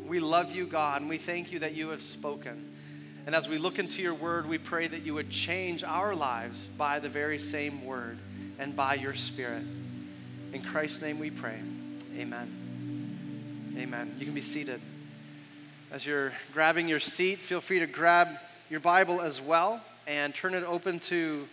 [0.06, 2.75] We love you, God, and we thank you that you have spoken.
[3.26, 6.68] And as we look into your word, we pray that you would change our lives
[6.78, 8.18] by the very same word
[8.60, 9.64] and by your Spirit.
[10.52, 11.58] In Christ's name we pray.
[12.16, 13.74] Amen.
[13.76, 14.14] Amen.
[14.16, 14.80] You can be seated.
[15.90, 18.28] As you're grabbing your seat, feel free to grab
[18.70, 21.48] your Bible as well and turn it open to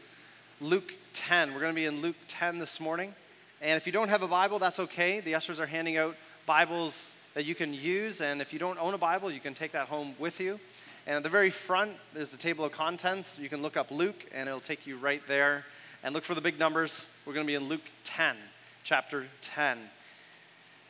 [0.62, 1.56] Luke 10.
[1.56, 3.16] We're going to be in Luke 10 this morning.
[3.62, 5.22] And if you don't have a Bible, that's okay.
[5.22, 6.16] The ushers are handing out
[6.46, 8.22] Bibles that you can use.
[8.22, 10.60] And if you don't own a Bible, you can take that home with you.
[11.06, 13.38] And at the very front, there's the table of contents.
[13.38, 15.66] You can look up Luke, and it'll take you right there.
[16.04, 17.08] And look for the big numbers.
[17.26, 18.36] We're going to be in Luke 10,
[18.84, 19.78] chapter 10.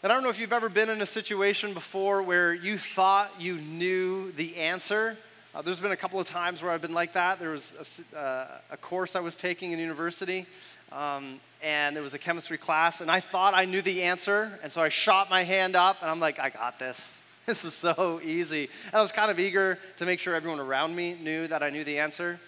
[0.04, 3.32] And I don't know if you've ever been in a situation before where you thought
[3.40, 5.16] you knew the answer.
[5.56, 7.40] Uh, there's been a couple of times where I've been like that.
[7.40, 10.46] There was a, uh, a course I was taking in university,
[10.92, 14.72] um, and there was a chemistry class, and I thought I knew the answer, and
[14.72, 17.18] so I shot my hand up, and I'm like, I got this.
[17.46, 18.70] This is so easy.
[18.86, 21.70] And I was kind of eager to make sure everyone around me knew that I
[21.70, 22.40] knew the answer.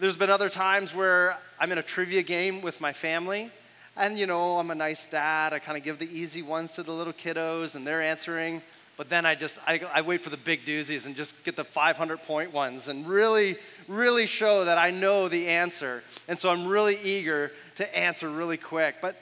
[0.00, 3.52] There's been other times where I'm in a trivia game with my family,
[3.96, 5.52] and you know, I'm a nice dad.
[5.52, 8.60] I kind of give the easy ones to the little kiddos, and they're answering.
[8.96, 11.64] But then I just, I, I wait for the big doozies and just get the
[11.64, 16.02] 500 point ones and really, really show that I know the answer.
[16.26, 18.96] And so I'm really eager to answer really quick.
[19.00, 19.16] But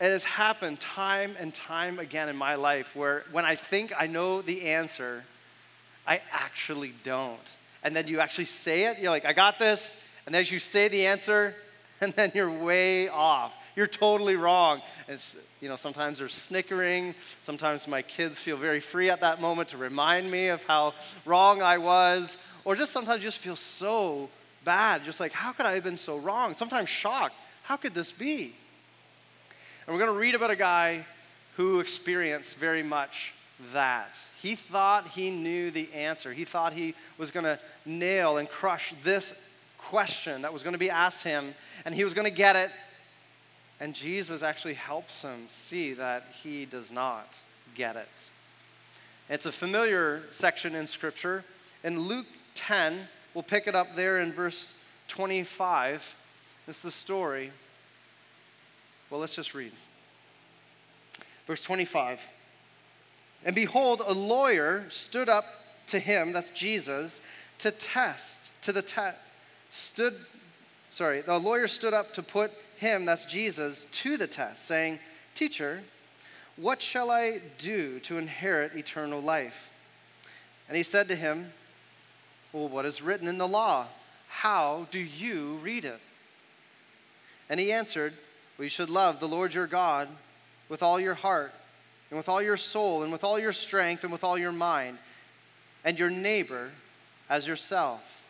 [0.00, 4.06] it has happened time and time again in my life where when I think I
[4.06, 5.24] know the answer,
[6.06, 7.38] I actually don't.
[7.82, 9.96] And then you actually say it, you're like, I got this.
[10.26, 11.54] And as you say the answer,
[12.00, 13.54] and then you're way off.
[13.76, 14.82] You're totally wrong.
[15.08, 15.22] And
[15.60, 17.14] you know, sometimes they're snickering.
[17.42, 20.94] Sometimes my kids feel very free at that moment to remind me of how
[21.24, 22.38] wrong I was.
[22.64, 24.28] Or just sometimes you just feel so
[24.64, 26.54] bad, just like, how could I have been so wrong?
[26.54, 27.34] Sometimes shocked.
[27.62, 28.54] How could this be?
[29.86, 31.04] And we're going to read about a guy
[31.56, 33.34] who experienced very much
[33.72, 34.18] that.
[34.40, 36.32] He thought he knew the answer.
[36.32, 39.34] He thought he was going to nail and crush this
[39.76, 42.70] question that was going to be asked him, and he was going to get it.
[43.78, 47.36] And Jesus actually helps him see that he does not
[47.74, 48.08] get it.
[49.28, 51.44] It's a familiar section in Scripture.
[51.82, 53.00] In Luke 10,
[53.34, 54.70] we'll pick it up there in verse
[55.08, 56.14] 25.
[56.66, 57.50] It's the story
[59.14, 59.70] well, let's just read.
[61.46, 62.20] Verse 25.
[63.44, 65.44] And behold, a lawyer stood up
[65.86, 67.20] to him, that's Jesus,
[67.60, 69.16] to test, to the test,
[69.70, 70.16] stood,
[70.90, 74.98] sorry, the lawyer stood up to put him, that's Jesus, to the test, saying,
[75.36, 75.80] Teacher,
[76.56, 79.70] what shall I do to inherit eternal life?
[80.66, 81.52] And he said to him,
[82.52, 83.86] Well, what is written in the law?
[84.26, 86.00] How do you read it?
[87.48, 88.12] And he answered,
[88.58, 90.08] we should love the Lord your God
[90.68, 91.52] with all your heart,
[92.10, 94.98] and with all your soul, and with all your strength, and with all your mind,
[95.84, 96.70] and your neighbor
[97.28, 98.22] as yourself.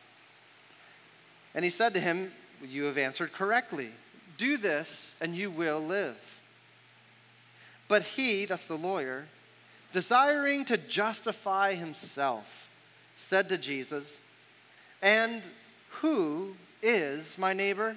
[1.55, 2.33] And he said to him,
[2.63, 3.91] You have answered correctly.
[4.37, 6.17] Do this, and you will live.
[7.87, 9.27] But he, that's the lawyer,
[9.93, 12.71] desiring to justify himself,
[13.15, 14.21] said to Jesus,
[15.03, 15.43] And
[15.89, 17.97] who is my neighbor?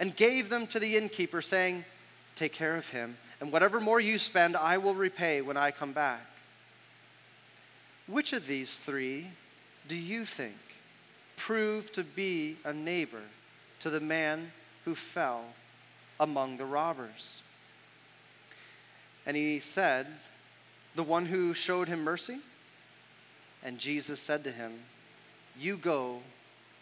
[0.00, 1.84] and gave them to the innkeeper, saying,
[2.36, 5.92] Take care of him, and whatever more you spend, I will repay when I come
[5.92, 6.20] back.
[8.06, 9.26] Which of these three
[9.88, 10.54] do you think
[11.36, 13.22] proved to be a neighbor
[13.80, 14.50] to the man
[14.84, 15.44] who fell
[16.20, 17.40] among the robbers.
[19.26, 20.06] And he said,
[20.94, 22.38] The one who showed him mercy?
[23.62, 24.72] And Jesus said to him,
[25.58, 26.20] You go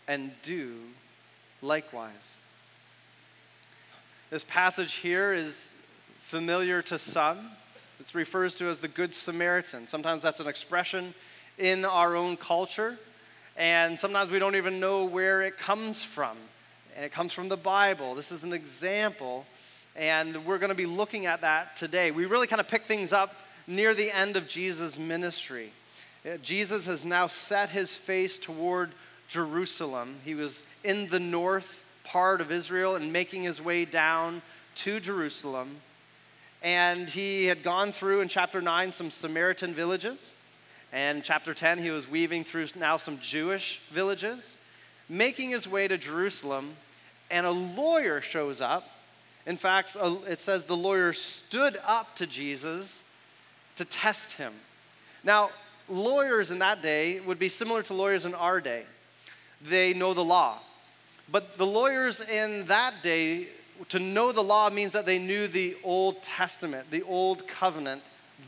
[0.08, 0.78] and do
[1.62, 2.38] likewise.
[4.28, 5.76] This passage here is
[6.18, 7.48] familiar to some.
[8.00, 9.86] It's refers to as the Good Samaritan.
[9.86, 11.14] Sometimes that's an expression
[11.58, 12.98] in our own culture,
[13.56, 16.36] and sometimes we don't even know where it comes from.
[16.96, 18.16] And it comes from the Bible.
[18.16, 19.46] This is an example,
[19.94, 22.10] and we're going to be looking at that today.
[22.10, 23.32] We really kind of pick things up
[23.68, 25.70] near the end of Jesus' ministry.
[26.28, 28.90] Uh, Jesus has now set his face toward
[29.28, 30.16] Jerusalem.
[30.24, 34.40] He was in the north part of Israel and making his way down
[34.76, 35.76] to Jerusalem.
[36.62, 40.34] And he had gone through in chapter 9 some Samaritan villages.
[40.92, 44.56] And chapter 10, he was weaving through now some Jewish villages,
[45.08, 46.74] making his way to Jerusalem.
[47.30, 48.84] And a lawyer shows up.
[49.46, 49.96] In fact,
[50.28, 53.02] it says the lawyer stood up to Jesus
[53.76, 54.52] to test him.
[55.22, 55.50] Now,
[55.88, 58.84] lawyers in that day would be similar to lawyers in our day.
[59.62, 60.58] They know the law.
[61.30, 63.48] But the lawyers in that day,
[63.88, 68.02] to know the law means that they knew the Old Testament, the Old Covenant,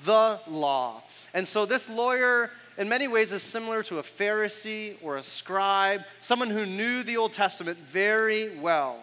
[0.04, 1.02] the law.
[1.34, 6.02] And so this lawyer, in many ways, is similar to a Pharisee or a scribe,
[6.20, 8.98] someone who knew the Old Testament very well,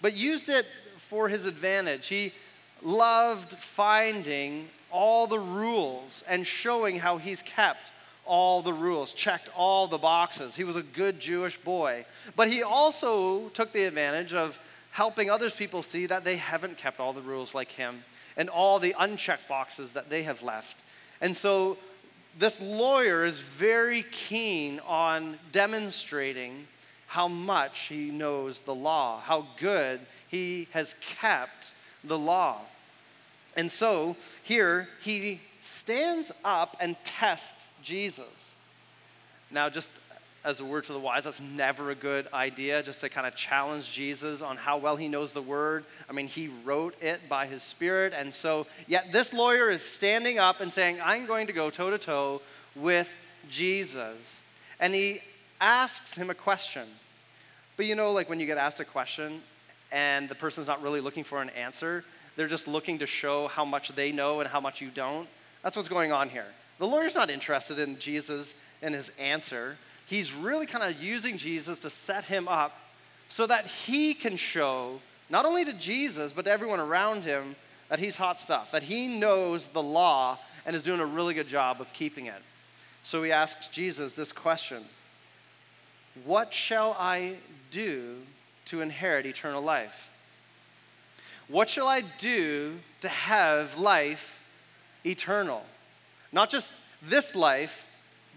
[0.00, 0.66] but used it
[0.96, 2.06] for his advantage.
[2.06, 2.32] He
[2.82, 7.92] loved finding all the rules and showing how he's kept
[8.30, 10.54] all the rules, checked all the boxes.
[10.54, 12.06] He was a good Jewish boy.
[12.36, 14.60] But he also took the advantage of
[14.92, 18.04] helping others people see that they haven't kept all the rules like him
[18.36, 20.84] and all the unchecked boxes that they have left.
[21.20, 21.76] And so
[22.38, 26.68] this lawyer is very keen on demonstrating
[27.08, 29.98] how much he knows the law, how good
[30.28, 31.74] he has kept
[32.04, 32.60] the law.
[33.56, 38.56] And so here he stands up and tests Jesus.
[39.50, 39.90] Now, just
[40.44, 43.34] as a word to the wise, that's never a good idea, just to kind of
[43.34, 45.84] challenge Jesus on how well he knows the word.
[46.08, 48.14] I mean, he wrote it by his spirit.
[48.16, 51.90] And so, yet this lawyer is standing up and saying, I'm going to go toe
[51.90, 52.40] to toe
[52.74, 53.18] with
[53.48, 54.40] Jesus.
[54.78, 55.20] And he
[55.60, 56.86] asks him a question.
[57.76, 59.42] But you know, like when you get asked a question
[59.92, 62.04] and the person's not really looking for an answer,
[62.36, 65.28] they're just looking to show how much they know and how much you don't.
[65.62, 66.46] That's what's going on here.
[66.78, 69.76] The lawyer's not interested in Jesus and his answer.
[70.06, 72.76] He's really kind of using Jesus to set him up
[73.28, 77.54] so that he can show, not only to Jesus, but to everyone around him,
[77.88, 81.48] that he's hot stuff, that he knows the law and is doing a really good
[81.48, 82.42] job of keeping it.
[83.02, 84.84] So he asks Jesus this question
[86.24, 87.34] What shall I
[87.70, 88.16] do
[88.66, 90.10] to inherit eternal life?
[91.48, 94.39] What shall I do to have life
[95.04, 95.62] eternal?
[96.32, 97.86] Not just this life,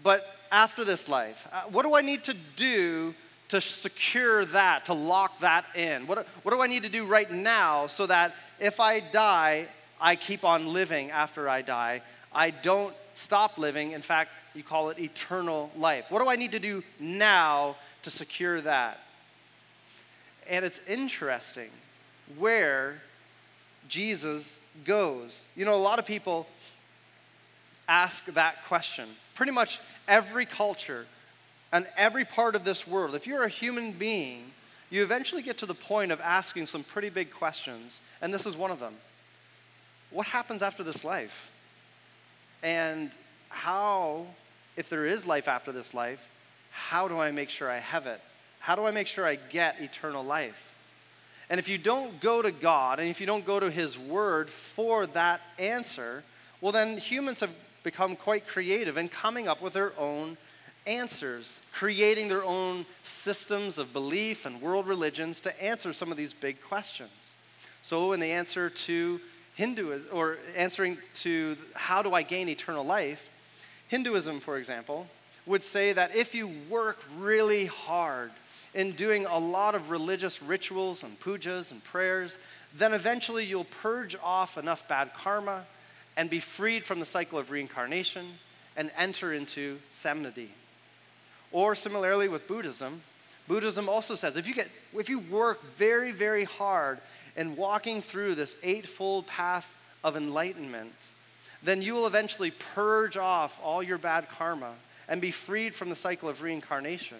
[0.02, 1.48] but after this life.
[1.52, 3.14] Uh, what do I need to do
[3.48, 6.06] to secure that, to lock that in?
[6.06, 9.66] What, what do I need to do right now so that if I die,
[10.00, 12.02] I keep on living after I die?
[12.32, 13.92] I don't stop living.
[13.92, 16.06] In fact, you call it eternal life.
[16.10, 19.00] What do I need to do now to secure that?
[20.48, 21.70] And it's interesting
[22.36, 23.00] where
[23.88, 25.46] Jesus goes?
[25.56, 26.46] You know, a lot of people
[27.88, 29.08] ask that question.
[29.34, 31.06] Pretty much every culture
[31.72, 34.44] and every part of this world, if you're a human being,
[34.90, 38.56] you eventually get to the point of asking some pretty big questions, and this is
[38.56, 38.94] one of them.
[40.10, 41.50] What happens after this life?
[42.62, 43.10] And
[43.48, 44.26] how,
[44.76, 46.28] if there is life after this life,
[46.70, 48.20] how do I make sure I have it?
[48.60, 50.73] How do I make sure I get eternal life?
[51.54, 54.50] And if you don't go to God and if you don't go to His Word
[54.50, 56.24] for that answer,
[56.60, 57.50] well, then humans have
[57.84, 60.36] become quite creative in coming up with their own
[60.88, 66.32] answers, creating their own systems of belief and world religions to answer some of these
[66.32, 67.36] big questions.
[67.82, 69.20] So, in the answer to
[69.54, 73.30] Hinduism, or answering to how do I gain eternal life,
[73.86, 75.06] Hinduism, for example,
[75.46, 78.32] would say that if you work really hard
[78.74, 82.38] in doing a lot of religious rituals and pujas and prayers,
[82.76, 85.64] then eventually you'll purge off enough bad karma
[86.16, 88.26] and be freed from the cycle of reincarnation
[88.76, 90.50] and enter into samadhi.
[91.52, 93.00] Or similarly with Buddhism,
[93.46, 96.98] Buddhism also says if you get if you work very very hard
[97.36, 100.94] in walking through this eightfold path of enlightenment,
[101.62, 104.72] then you will eventually purge off all your bad karma
[105.08, 107.18] and be freed from the cycle of reincarnation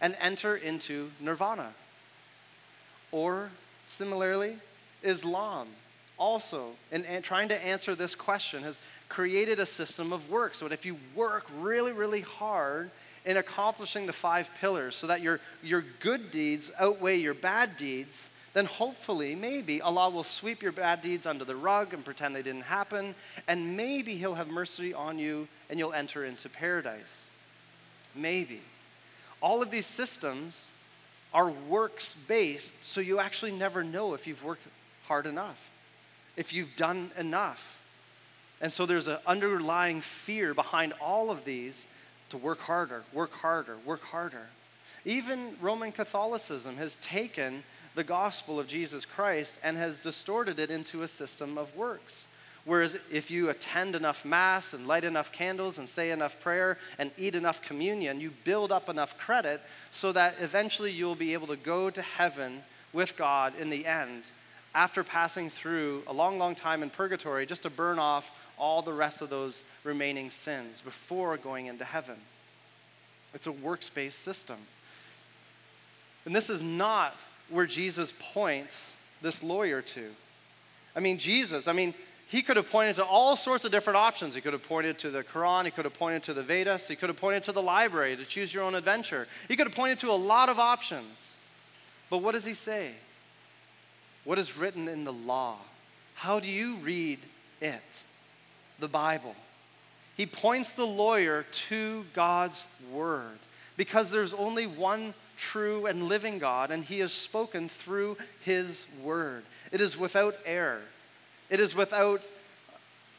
[0.00, 1.72] and enter into nirvana.
[3.12, 3.50] Or,
[3.86, 4.56] similarly,
[5.02, 5.68] Islam
[6.18, 10.54] also, in, in trying to answer this question, has created a system of work.
[10.54, 12.90] So that if you work really, really hard
[13.24, 18.30] in accomplishing the five pillars so that your, your good deeds outweigh your bad deeds,
[18.54, 22.42] then hopefully, maybe Allah will sweep your bad deeds under the rug and pretend they
[22.42, 23.14] didn't happen,
[23.48, 27.28] and maybe He'll have mercy on you and you'll enter into paradise.
[28.14, 28.62] Maybe.
[29.46, 30.72] All of these systems
[31.32, 34.66] are works based, so you actually never know if you've worked
[35.04, 35.70] hard enough,
[36.36, 37.80] if you've done enough.
[38.60, 41.86] And so there's an underlying fear behind all of these
[42.30, 44.48] to work harder, work harder, work harder.
[45.04, 47.62] Even Roman Catholicism has taken
[47.94, 52.26] the gospel of Jesus Christ and has distorted it into a system of works.
[52.66, 57.12] Whereas if you attend enough Mass and light enough candles and say enough prayer and
[57.16, 59.60] eat enough communion, you build up enough credit
[59.92, 64.24] so that eventually you'll be able to go to heaven with God in the end
[64.74, 68.92] after passing through a long, long time in purgatory just to burn off all the
[68.92, 72.16] rest of those remaining sins before going into heaven.
[73.32, 74.58] It's a works based system.
[76.24, 77.14] And this is not
[77.48, 80.10] where Jesus points this lawyer to.
[80.96, 81.94] I mean, Jesus, I mean,
[82.28, 84.34] he could have pointed to all sorts of different options.
[84.34, 86.96] He could have pointed to the Quran, he could have pointed to the Vedas, he
[86.96, 89.28] could have pointed to the library to choose your own adventure.
[89.48, 91.38] He could have pointed to a lot of options.
[92.10, 92.92] But what does he say?
[94.24, 95.56] What is written in the law?
[96.14, 97.20] How do you read
[97.60, 98.02] it?
[98.80, 99.36] The Bible.
[100.16, 103.38] He points the lawyer to God's word
[103.76, 109.44] because there's only one true and living God, and he has spoken through his word.
[109.70, 110.82] It is without error.
[111.50, 112.22] It is without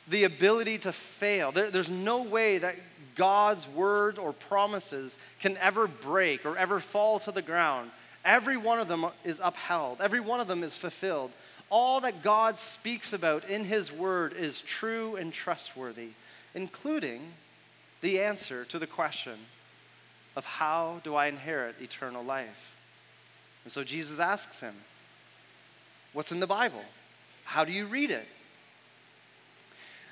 [0.09, 1.51] the ability to fail.
[1.51, 2.75] There, there's no way that
[3.15, 7.91] God's word or promises can ever break or ever fall to the ground.
[8.23, 11.31] Every one of them is upheld, every one of them is fulfilled.
[11.69, 16.09] All that God speaks about in His Word is true and trustworthy,
[16.55, 17.21] including
[17.99, 19.37] the answer to the question
[20.37, 22.75] of how do I inherit eternal life?
[23.65, 24.73] And so Jesus asks him,
[26.13, 26.83] What's in the Bible?
[27.47, 28.27] How do you read it?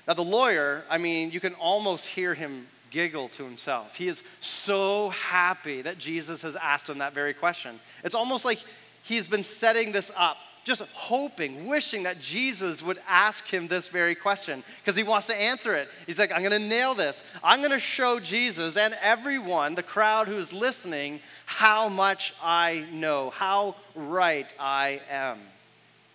[0.08, 3.94] Now, the lawyer, I mean, you can almost hear him giggle to himself.
[3.94, 7.78] He is so happy that Jesus has asked him that very question.
[8.04, 8.58] It's almost like
[9.02, 14.14] he's been setting this up, just hoping, wishing that Jesus would ask him this very
[14.14, 15.88] question because he wants to answer it.
[16.06, 17.22] He's like, I'm going to nail this.
[17.44, 23.28] I'm going to show Jesus and everyone, the crowd who's listening, how much I know,
[23.28, 25.38] how right I am.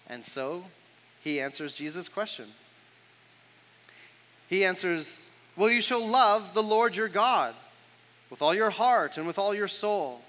[0.07, 0.63] And so
[1.23, 2.45] he answers Jesus' question.
[4.47, 7.55] He answers, Well, you shall love the Lord your God
[8.29, 10.21] with all your heart and with all your soul,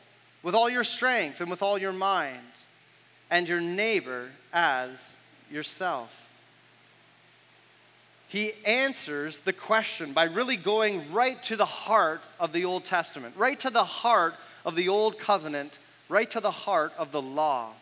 [0.43, 2.41] with all your strength and with all your mind,
[3.31, 5.17] and your neighbor as
[5.51, 6.29] yourself.
[8.29, 13.35] He answers the question by really going right to the heart of the Old Testament,
[13.37, 14.35] right to the heart
[14.65, 17.73] of the Old Covenant, right to the heart of the law.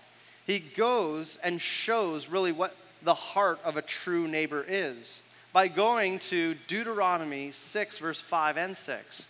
[0.47, 6.19] He goes and shows really what the heart of a true neighbor is by going
[6.19, 9.27] to Deuteronomy 6, verse 5 and 6,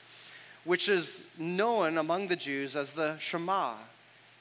[0.64, 3.74] which is known among the Jews as the Shema.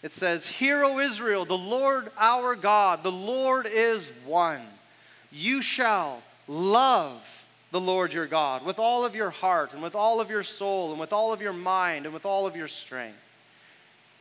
[0.02, 4.62] It says, Hear, O Israel, the Lord our God, the Lord is one.
[5.32, 7.22] You shall love
[7.72, 10.92] the Lord your God with all of your heart and with all of your soul
[10.92, 13.18] and with all of your mind and with all of your strength.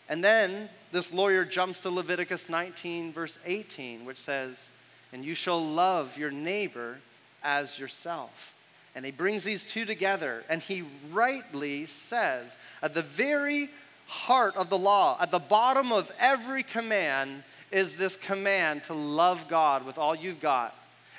[0.08, 4.68] And then this lawyer jumps to Leviticus 19, verse 18, which says,
[5.12, 6.98] And you shall love your neighbor
[7.42, 8.54] as yourself.
[8.94, 13.70] And he brings these two together, and he rightly says, at the very
[14.06, 19.46] heart of the law, at the bottom of every command, is this command to love
[19.48, 20.74] God with all you've got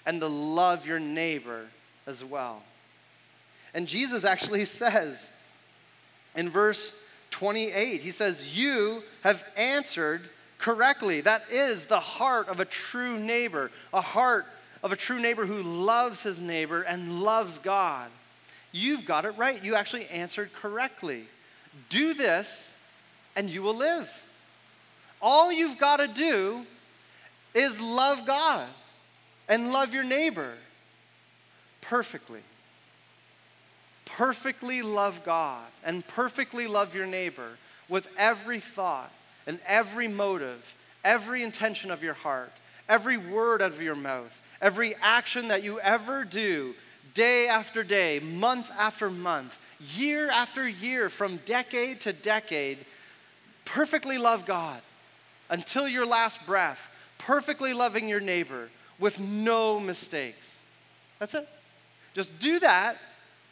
[0.05, 1.67] and to love your neighbor
[2.08, 2.63] as well.
[3.74, 5.29] And Jesus actually says
[6.36, 6.91] in verse
[7.31, 10.22] 28, he says, You have answered
[10.60, 11.22] correctly.
[11.22, 14.46] That is the heart of a true neighbor, a heart
[14.84, 18.10] of a true neighbor who loves his neighbor and loves God.
[18.72, 19.63] You've got it right.
[19.63, 21.25] You actually answered correctly.
[21.89, 22.74] Do this
[23.36, 24.25] and you will live.
[25.22, 26.66] All you've got to do
[27.54, 28.68] is love God
[29.48, 30.54] and love your neighbor
[31.82, 32.42] perfectly.
[34.06, 39.12] Perfectly love God and perfectly love your neighbor with every thought
[39.50, 42.53] and every motive, every intention of your heart,
[42.88, 46.75] every word out of your mouth, every action that you ever do,
[47.15, 49.58] day after day, month after month,
[49.96, 52.77] year after year, from decade to decade,
[53.65, 54.79] perfectly love God
[55.50, 60.62] until your last breath, perfectly loving your neighbor with no mistakes.
[61.18, 61.50] That's it.
[62.13, 62.98] Just do that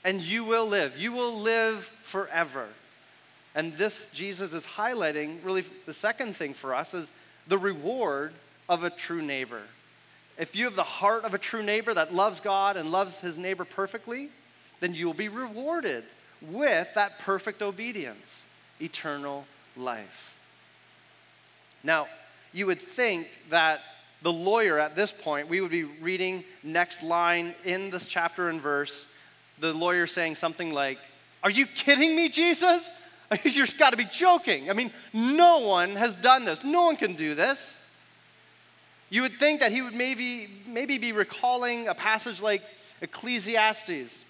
[0.05, 0.95] and you will live.
[0.95, 2.67] You will live forever.
[3.57, 7.11] And this Jesus is highlighting really the second thing for us is
[7.47, 8.31] the reward
[8.69, 9.63] of a true neighbor.
[10.37, 13.35] If you have the heart of a true neighbor that loves God and loves his
[13.35, 14.29] neighbor perfectly,
[14.79, 16.03] then you'll be rewarded
[16.39, 18.45] with that perfect obedience,
[18.79, 19.43] eternal
[19.75, 20.37] life.
[21.83, 22.07] Now,
[22.53, 23.81] you would think that
[24.21, 28.61] the lawyer at this point, we would be reading next line in this chapter and
[28.61, 29.07] verse,
[29.59, 30.99] the lawyer saying something like,
[31.43, 32.87] Are you kidding me, Jesus?
[33.43, 34.69] You just got to be joking.
[34.69, 36.63] I mean, no one has done this.
[36.63, 37.77] No one can do this.
[39.09, 42.61] You would think that he would maybe, maybe be recalling a passage like
[43.01, 44.23] Ecclesiastes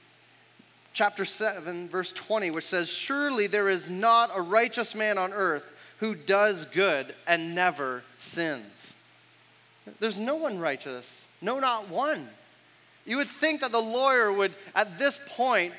[0.94, 5.72] chapter 7, verse 20, which says, Surely there is not a righteous man on earth
[6.00, 8.96] who does good and never sins.
[10.00, 12.27] There's no one righteous, no, not one.
[13.06, 15.74] You would think that the lawyer would, at this point,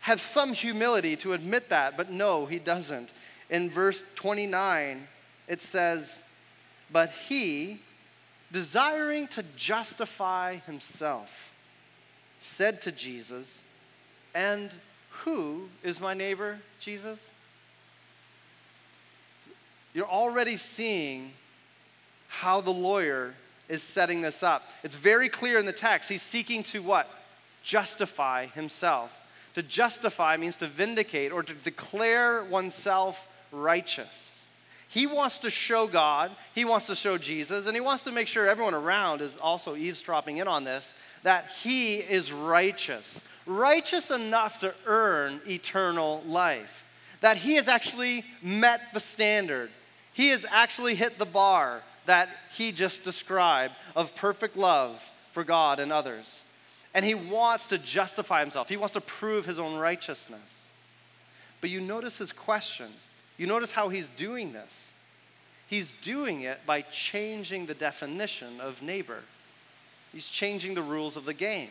[0.00, 3.12] have some humility to admit that, but no, he doesn't.
[3.50, 5.06] In verse 29,
[5.48, 6.24] it says,
[6.92, 7.80] But he,
[8.50, 11.54] desiring to justify himself,
[12.38, 13.62] said to Jesus,
[14.34, 14.74] And
[15.10, 17.34] who is my neighbor, Jesus?
[19.92, 21.32] You're already seeing
[22.28, 23.34] how the lawyer
[23.68, 24.62] is setting this up.
[24.82, 26.08] It's very clear in the text.
[26.08, 27.08] He's seeking to what?
[27.62, 29.16] Justify himself.
[29.60, 34.46] To justify means to vindicate or to declare oneself righteous.
[34.88, 38.26] He wants to show God, he wants to show Jesus, and he wants to make
[38.26, 43.22] sure everyone around is also eavesdropping in on this that he is righteous.
[43.44, 46.86] Righteous enough to earn eternal life.
[47.20, 49.68] That he has actually met the standard.
[50.14, 55.80] He has actually hit the bar that he just described of perfect love for God
[55.80, 56.44] and others.
[56.94, 60.70] And he wants to justify himself, he wants to prove his own righteousness.
[61.60, 62.88] But you notice his question.
[63.36, 64.92] You notice how he's doing this.
[65.66, 69.20] He's doing it by changing the definition of neighbor.
[70.12, 71.70] He's changing the rules of the game.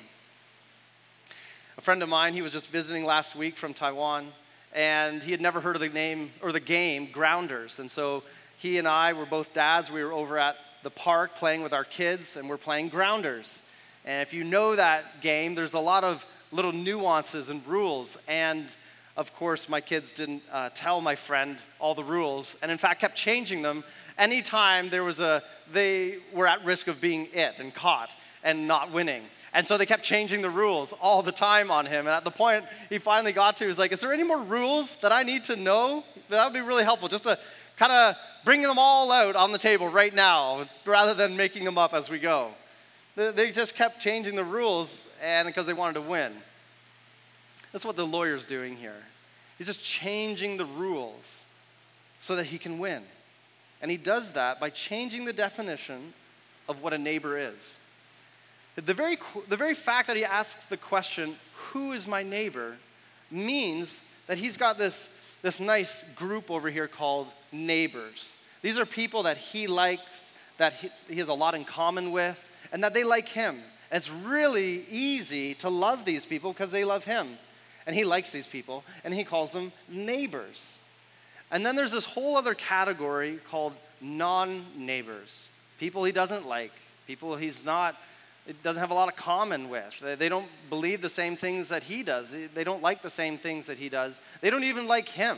[1.78, 4.32] A friend of mine, he was just visiting last week from Taiwan,
[4.74, 7.80] and he had never heard of the name or the game Grounders.
[7.80, 8.24] And so
[8.58, 9.92] he and I were both dads.
[9.92, 13.62] We were over at the park playing with our kids, and we're playing Grounders.
[14.06, 18.18] And if you know that game, there's a lot of little nuances and rules.
[18.28, 18.68] And
[19.18, 23.02] of course, my kids didn't uh, tell my friend all the rules, and in fact,
[23.02, 23.84] kept changing them
[24.18, 25.42] anytime there was a,
[25.74, 28.12] they were at risk of being it and caught
[28.44, 29.24] and not winning.
[29.54, 32.06] And so they kept changing the rules all the time on him.
[32.06, 34.40] And at the point he finally got to, he was like, Is there any more
[34.40, 36.04] rules that I need to know?
[36.30, 37.40] That would be really helpful just to
[37.76, 41.78] kind of bring them all out on the table right now rather than making them
[41.78, 42.52] up as we go.
[43.20, 46.32] They just kept changing the rules and because they wanted to win.
[47.74, 48.96] That's what the lawyer's doing here.
[49.58, 51.44] He's just changing the rules
[52.20, 53.04] so that he can win.
[53.82, 56.14] And he does that by changing the definition
[56.70, 57.78] of what a neighbor is.
[58.76, 59.18] The very,
[59.50, 62.78] the very fact that he asks the question, Who is my neighbor?
[63.32, 65.10] means that he's got this,
[65.42, 68.38] this nice group over here called neighbors.
[68.62, 72.49] These are people that he likes, that he, he has a lot in common with,
[72.72, 73.56] and that they like him.
[73.92, 77.38] And it's really easy to love these people because they love him.
[77.88, 80.78] And he likes these people, and he calls them neighbors.
[81.50, 86.74] And then there's this whole other category called non neighbors people he doesn't like,
[87.08, 87.96] people he's not
[88.64, 90.00] doesn't have a lot of common with.
[90.18, 92.36] They don't believe the same things that he does.
[92.54, 94.20] They don't like the same things that he does.
[94.42, 95.38] They don't even like him.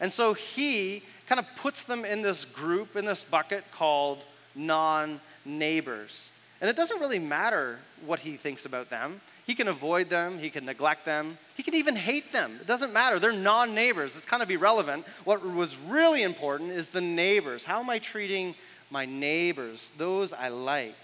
[0.00, 5.20] And so he kind of puts them in this group, in this bucket called non
[5.44, 6.30] neighbors.
[6.60, 9.20] And it doesn't really matter what he thinks about them.
[9.46, 12.58] He can avoid them, he can neglect them, he can even hate them.
[12.60, 13.18] It doesn't matter.
[13.18, 14.16] They're non neighbors.
[14.16, 15.06] It's kind of irrelevant.
[15.24, 17.64] What was really important is the neighbors.
[17.64, 18.54] How am I treating
[18.90, 20.94] my neighbors, those I like?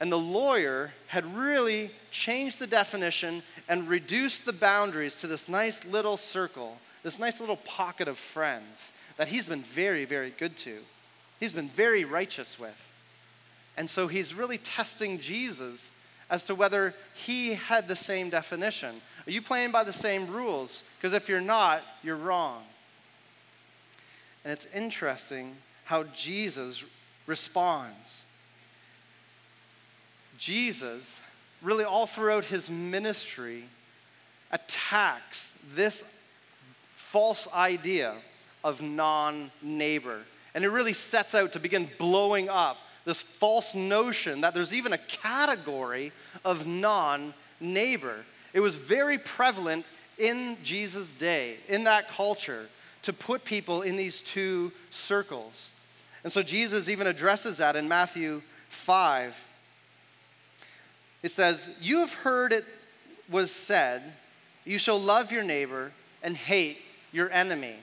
[0.00, 5.84] And the lawyer had really changed the definition and reduced the boundaries to this nice
[5.84, 10.78] little circle, this nice little pocket of friends that he's been very, very good to.
[11.38, 12.91] He's been very righteous with.
[13.76, 15.90] And so he's really testing Jesus
[16.30, 19.00] as to whether he had the same definition.
[19.26, 20.82] Are you playing by the same rules?
[20.98, 22.62] Because if you're not, you're wrong.
[24.44, 25.54] And it's interesting
[25.84, 26.84] how Jesus
[27.26, 28.24] responds.
[30.38, 31.20] Jesus,
[31.60, 33.64] really all throughout his ministry,
[34.50, 36.04] attacks this
[36.94, 38.16] false idea
[38.64, 40.20] of non neighbor.
[40.54, 44.92] And it really sets out to begin blowing up this false notion that there's even
[44.92, 46.12] a category
[46.44, 48.16] of non neighbor.
[48.52, 49.84] It was very prevalent
[50.18, 52.68] in Jesus' day, in that culture,
[53.02, 55.72] to put people in these two circles.
[56.24, 59.36] And so Jesus even addresses that in Matthew 5.
[61.22, 62.64] It says, You have heard it
[63.28, 64.02] was said,
[64.64, 66.78] You shall love your neighbor and hate
[67.10, 67.74] your enemy.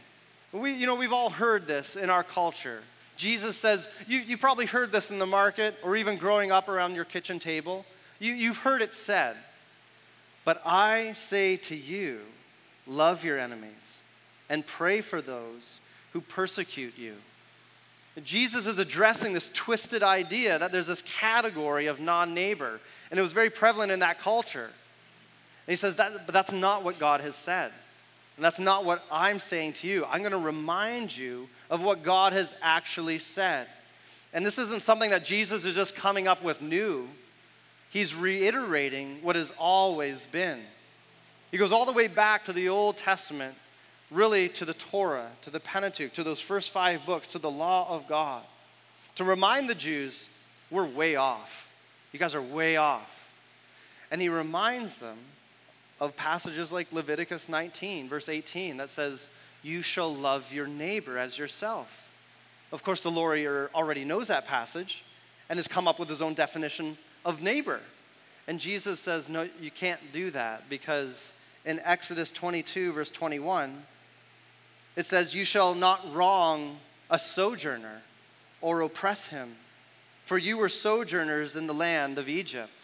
[0.52, 2.82] We, you know, we've all heard this in our culture.
[3.20, 6.96] Jesus says, you, you probably heard this in the market or even growing up around
[6.96, 7.86] your kitchen table.
[8.18, 9.36] You, you've heard it said.
[10.46, 12.22] But I say to you,
[12.88, 14.04] love your enemies
[14.50, 15.82] and pray for those
[16.14, 17.16] who persecute you.
[18.24, 22.80] Jesus is addressing this twisted idea that there's this category of non neighbor,
[23.12, 24.70] and it was very prevalent in that culture.
[25.68, 27.74] And he says, that, but that's not what God has said.
[28.40, 30.06] And that's not what I'm saying to you.
[30.06, 33.68] I'm going to remind you of what God has actually said.
[34.32, 37.10] And this isn't something that Jesus is just coming up with new.
[37.90, 40.62] He's reiterating what has always been.
[41.52, 43.56] He goes all the way back to the Old Testament,
[44.10, 47.94] really to the Torah, to the Pentateuch, to those first five books, to the law
[47.94, 48.44] of God,
[49.16, 50.30] to remind the Jews,
[50.72, 51.70] we're way off.
[52.14, 53.34] You guys are way off.
[54.12, 55.18] And he reminds them
[56.00, 59.28] of passages like Leviticus 19, verse 18, that says,
[59.64, 62.12] You shall love your neighbor as yourself.
[62.72, 65.04] Of course, the lawyer already knows that passage
[65.50, 67.80] and has come up with his own definition of neighbor.
[68.48, 71.34] And Jesus says, No, you can't do that because
[71.66, 73.84] in Exodus 22, verse 21,
[74.96, 76.78] it says, You shall not wrong
[77.10, 78.02] a sojourner
[78.62, 79.56] or oppress him,
[80.26, 82.79] for you were sojourners in the land of Egypt.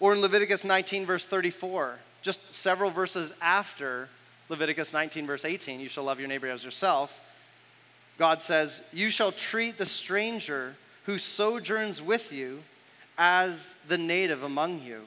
[0.00, 4.08] Or in Leviticus 19, verse 34, just several verses after
[4.48, 7.20] Leviticus 19, verse 18, you shall love your neighbor as yourself.
[8.18, 12.62] God says, You shall treat the stranger who sojourns with you
[13.18, 15.02] as the native among you,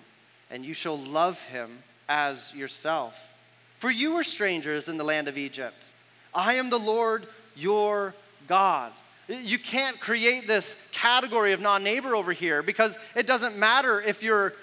[0.50, 3.34] and you shall love him as yourself.
[3.78, 5.90] For you were strangers in the land of Egypt.
[6.34, 8.14] I am the Lord your
[8.48, 8.92] God.
[9.28, 14.22] You can't create this category of non neighbor over here because it doesn't matter if
[14.22, 14.54] you're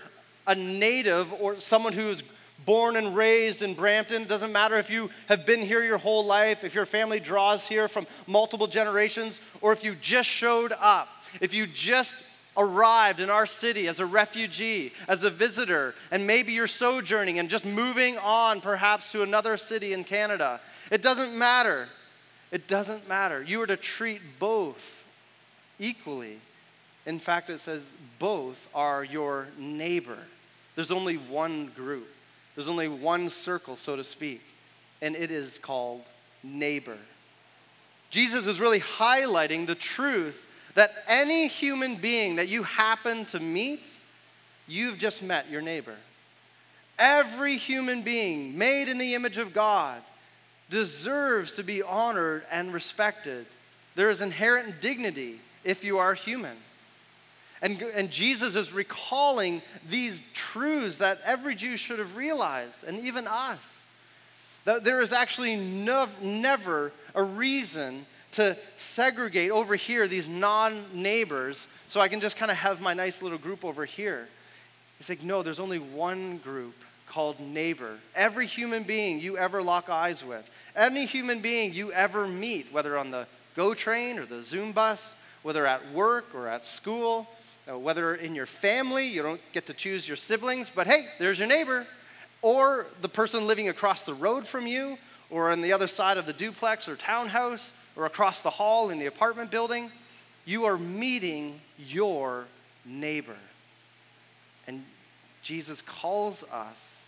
[0.50, 2.24] a native or someone who's
[2.66, 4.22] born and raised in Brampton.
[4.22, 7.66] It doesn't matter if you have been here your whole life, if your family draws
[7.66, 11.08] here from multiple generations, or if you just showed up,
[11.40, 12.16] if you just
[12.56, 17.48] arrived in our city as a refugee, as a visitor, and maybe you're sojourning and
[17.48, 20.60] just moving on perhaps to another city in Canada.
[20.90, 21.86] It doesn't matter.
[22.50, 23.40] It doesn't matter.
[23.40, 25.06] You are to treat both
[25.78, 26.40] equally.
[27.06, 27.82] In fact, it says
[28.18, 30.18] both are your neighbor.
[30.80, 32.08] There's only one group,
[32.54, 34.40] there's only one circle, so to speak,
[35.02, 36.00] and it is called
[36.42, 36.96] neighbor.
[38.08, 43.98] Jesus is really highlighting the truth that any human being that you happen to meet,
[44.68, 45.96] you've just met your neighbor.
[46.98, 50.00] Every human being made in the image of God
[50.70, 53.44] deserves to be honored and respected.
[53.96, 56.56] There is inherent dignity if you are human.
[57.62, 63.26] And, and Jesus is recalling these truths that every Jew should have realized, and even
[63.26, 63.86] us.
[64.64, 72.00] That there is actually never a reason to segregate over here these non neighbors so
[72.00, 74.28] I can just kind of have my nice little group over here.
[74.98, 76.74] He's like, no, there's only one group
[77.06, 77.98] called neighbor.
[78.14, 82.96] Every human being you ever lock eyes with, any human being you ever meet, whether
[82.96, 87.26] on the GO train or the Züm bus, whether at work or at school,
[87.70, 91.38] uh, whether in your family, you don't get to choose your siblings, but hey, there's
[91.38, 91.86] your neighbor,
[92.42, 94.96] or the person living across the road from you,
[95.30, 98.98] or on the other side of the duplex or townhouse, or across the hall in
[98.98, 99.90] the apartment building,
[100.44, 102.46] you are meeting your
[102.84, 103.36] neighbor.
[104.66, 104.84] And
[105.42, 107.04] Jesus calls us,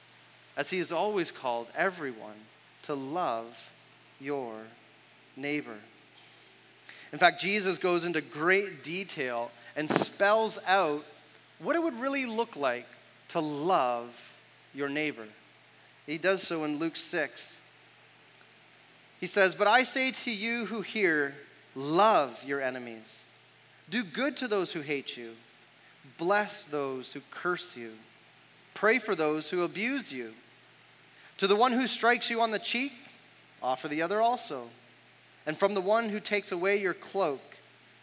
[0.57, 2.37] as he has always called everyone,
[2.83, 3.70] to love
[4.20, 4.55] your
[5.37, 5.77] neighbor.
[7.12, 11.04] In fact, Jesus goes into great detail and spells out
[11.58, 12.87] what it would really look like
[13.28, 14.35] to love
[14.74, 15.26] your neighbor.
[16.06, 17.58] He does so in Luke 6.
[19.20, 21.35] He says, But I say to you who hear,
[21.74, 23.26] love your enemies,
[23.88, 25.32] do good to those who hate you,
[26.18, 27.92] bless those who curse you,
[28.74, 30.32] pray for those who abuse you.
[31.38, 32.92] To the one who strikes you on the cheek,
[33.62, 34.68] offer the other also.
[35.46, 37.40] And from the one who takes away your cloak,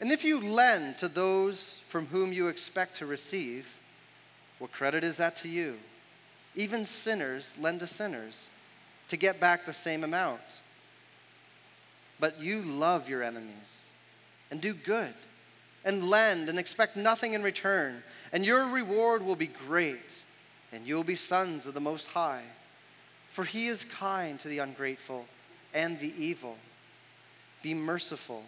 [0.00, 3.68] And if you lend to those from whom you expect to receive,
[4.58, 5.76] what credit is that to you?
[6.56, 8.48] Even sinners lend to sinners
[9.08, 10.40] to get back the same amount.
[12.18, 13.92] But you love your enemies
[14.50, 15.14] and do good
[15.84, 20.12] and lend and expect nothing in return, and your reward will be great,
[20.72, 22.42] and you will be sons of the Most High.
[23.30, 25.24] For he is kind to the ungrateful
[25.72, 26.56] and the evil.
[27.62, 28.44] Be merciful,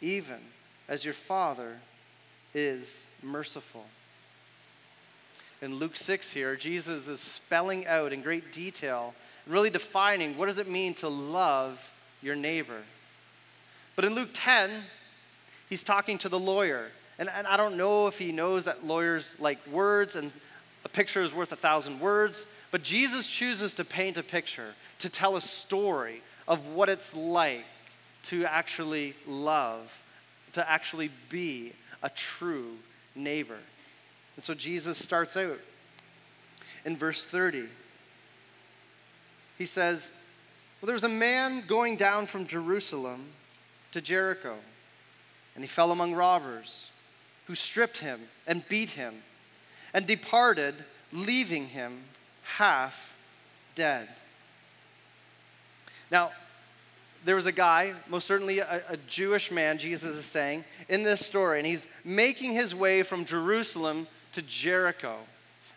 [0.00, 0.40] even
[0.88, 1.76] as your Father
[2.54, 3.84] is merciful.
[5.62, 9.14] In Luke 6 here, Jesus is spelling out in great detail,
[9.46, 11.92] really defining what does it mean to love
[12.22, 12.82] your neighbor.
[13.96, 14.70] But in Luke 10,
[15.68, 16.88] he's talking to the lawyer.
[17.18, 20.32] And, and I don't know if he knows that lawyers like words and
[20.84, 25.08] a picture is worth a thousand words, but Jesus chooses to paint a picture, to
[25.08, 27.64] tell a story of what it's like
[28.24, 29.98] to actually love,
[30.54, 32.76] to actually be a true
[33.14, 33.58] neighbor.
[34.36, 35.58] And so Jesus starts out
[36.84, 37.64] in verse 30.
[39.58, 40.10] He says,
[40.80, 43.26] Well, there was a man going down from Jerusalem
[43.92, 44.56] to Jericho,
[45.54, 46.88] and he fell among robbers
[47.46, 49.14] who stripped him and beat him
[49.92, 50.74] and departed,
[51.12, 52.02] leaving him
[52.42, 53.16] half
[53.74, 54.08] dead.
[56.10, 56.32] Now,
[57.24, 61.24] there was a guy, most certainly a, a, Jewish man, Jesus is saying, in this
[61.24, 65.16] story, and he's making his way from Jerusalem to Jericho.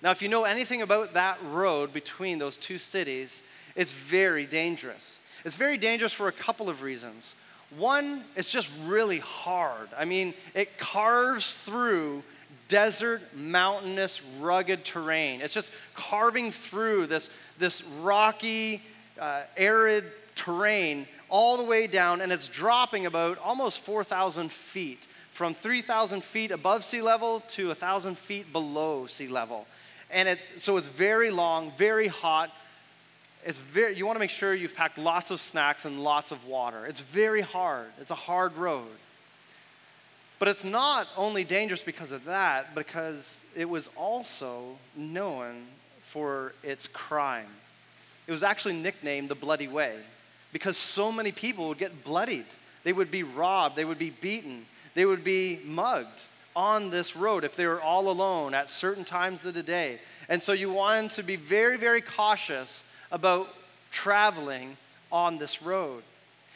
[0.02, 3.44] Now, if you know anything about that road between those two cities,
[3.76, 5.20] it's very dangerous.
[5.46, 7.36] It's very dangerous for a couple of reasons.
[7.78, 9.90] One, it's just really hard.
[9.98, 12.24] I mean, it carves through
[12.68, 15.42] desert, mountainous, rugged terrain.
[15.42, 18.82] It's just carving through this, this rocky,
[19.20, 20.06] uh, arid
[20.36, 26.52] terrain all the way down, and it's dropping about almost 4,000 feet from 3,000 feet
[26.52, 29.68] above sea level to 1,000 feet below sea level.
[30.10, 32.52] And it's, so it's very long, very hot.
[33.46, 36.46] It's very, you want to make sure you've packed lots of snacks and lots of
[36.46, 36.86] water.
[36.86, 37.88] It's very hard.
[38.02, 38.88] It's a hard road.
[40.40, 45.66] But it's not only dangerous because of that, because it was also known
[46.02, 47.48] for its crime.
[48.28, 49.98] It was actually nicknamed the Bloody Way
[50.58, 52.48] because so many people would get bloodied.
[52.84, 54.66] They would be robbed, they would be beaten,
[54.96, 56.24] they would be mugged
[56.56, 60.00] on this road if they were all alone at certain times of the day.
[60.30, 63.50] And so you wanted to be very, very cautious about
[63.92, 64.78] traveling
[65.12, 66.02] on this road.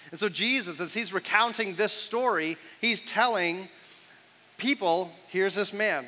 [0.09, 3.69] And so, Jesus, as he's recounting this story, he's telling
[4.57, 6.07] people here's this man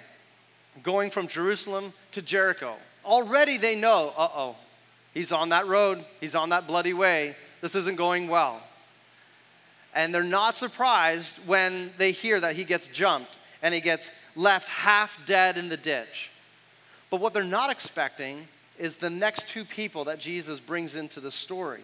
[0.82, 2.74] going from Jerusalem to Jericho.
[3.06, 4.56] Already they know, uh oh,
[5.14, 7.36] he's on that road, he's on that bloody way.
[7.64, 8.62] This isn't going well.
[9.96, 14.68] And they're not surprised when they hear that he gets jumped and he gets left
[14.68, 16.30] half dead in the ditch.
[17.10, 21.32] But what they're not expecting is the next two people that Jesus brings into the
[21.32, 21.80] story.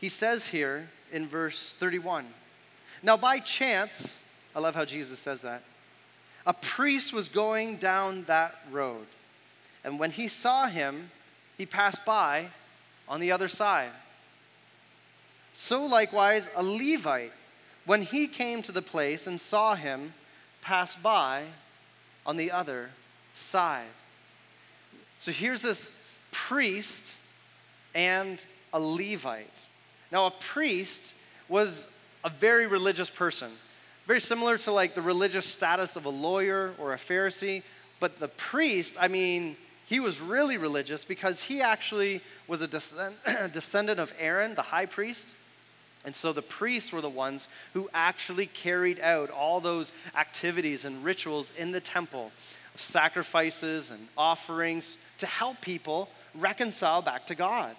[0.00, 2.24] He says here in verse 31
[3.02, 4.22] Now, by chance,
[4.56, 5.60] I love how Jesus says that,
[6.46, 9.04] a priest was going down that road.
[9.84, 11.10] And when he saw him,
[11.58, 12.46] he passed by
[13.06, 13.90] on the other side.
[15.54, 17.32] So likewise, a Levite,
[17.86, 20.12] when he came to the place and saw him,
[20.60, 21.44] passed by
[22.26, 22.90] on the other
[23.34, 23.86] side.
[25.20, 25.92] So here's this
[26.32, 27.14] priest
[27.94, 29.46] and a Levite.
[30.10, 31.14] Now, a priest
[31.48, 31.86] was
[32.24, 33.52] a very religious person,
[34.08, 37.62] very similar to like the religious status of a lawyer or a Pharisee.
[38.00, 42.66] But the priest, I mean, he was really religious because he actually was a
[43.52, 45.32] descendant of Aaron, the high priest.
[46.04, 51.02] And so the priests were the ones who actually carried out all those activities and
[51.02, 52.30] rituals in the temple,
[52.76, 57.74] sacrifices and offerings to help people reconcile back to God.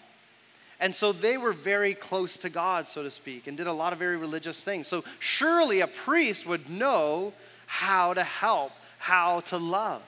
[0.80, 3.94] And so they were very close to God, so to speak, and did a lot
[3.94, 4.88] of very religious things.
[4.88, 7.32] So surely a priest would know
[7.68, 10.02] how to help, how to love.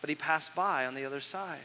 [0.00, 1.60] But he passed by on the other side.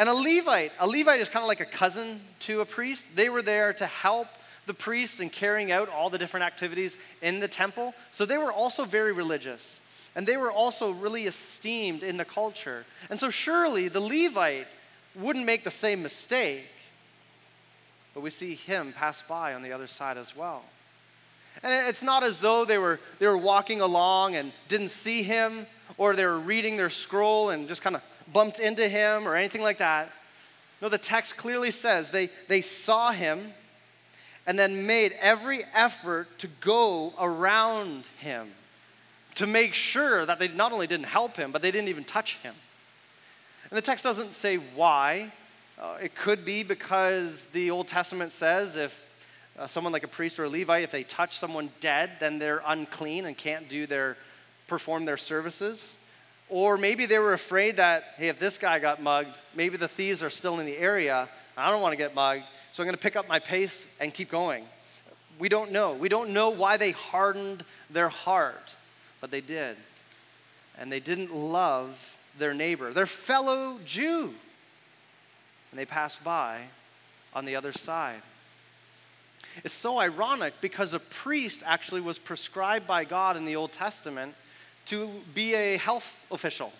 [0.00, 3.14] And a Levite, a Levite is kind of like a cousin to a priest.
[3.14, 4.28] They were there to help
[4.64, 7.92] the priest in carrying out all the different activities in the temple.
[8.10, 9.78] So they were also very religious.
[10.16, 12.86] And they were also really esteemed in the culture.
[13.10, 14.68] And so surely the Levite
[15.14, 16.64] wouldn't make the same mistake.
[18.14, 20.62] but we see him pass by on the other side as well.
[21.62, 25.66] And it's not as though they were, they were walking along and didn't see him,
[25.96, 29.62] or they were reading their scroll and just kind of bumped into him or anything
[29.62, 30.10] like that.
[30.80, 33.52] No, the text clearly says they, they saw him
[34.46, 38.48] and then made every effort to go around him
[39.36, 42.36] to make sure that they not only didn't help him, but they didn't even touch
[42.38, 42.54] him.
[43.70, 45.30] And the text doesn't say why.
[45.78, 49.04] Uh, it could be because the Old Testament says if
[49.58, 52.62] uh, someone like a priest or a Levite, if they touch someone dead, then they're
[52.66, 54.16] unclean and can't do their
[54.70, 55.96] perform their services.
[56.48, 60.22] Or maybe they were afraid that, hey, if this guy got mugged, maybe the thieves
[60.22, 61.28] are still in the area.
[61.56, 64.14] I don't want to get mugged, so I'm going to pick up my pace and
[64.14, 64.64] keep going.
[65.38, 65.92] We don't know.
[65.92, 68.74] We don't know why they hardened their heart,
[69.20, 69.76] but they did.
[70.78, 74.32] And they didn't love their neighbor, their fellow Jew.
[75.70, 76.62] And they passed by
[77.34, 78.22] on the other side.
[79.64, 84.34] It's so ironic because a priest actually was prescribed by God in the Old Testament
[84.90, 86.72] to be a health official,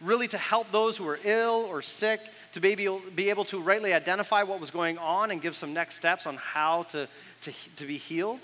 [0.00, 2.20] really to help those who were ill or sick,
[2.52, 5.74] to be able, be able to rightly identify what was going on and give some
[5.74, 7.08] next steps on how to,
[7.40, 8.40] to, to be healed.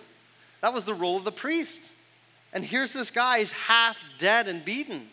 [0.60, 1.90] That was the role of the priest.
[2.52, 5.06] And here's this guy, he's half dead and beaten.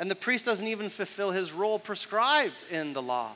[0.00, 3.32] And the priest doesn't even fulfill his role prescribed in the law.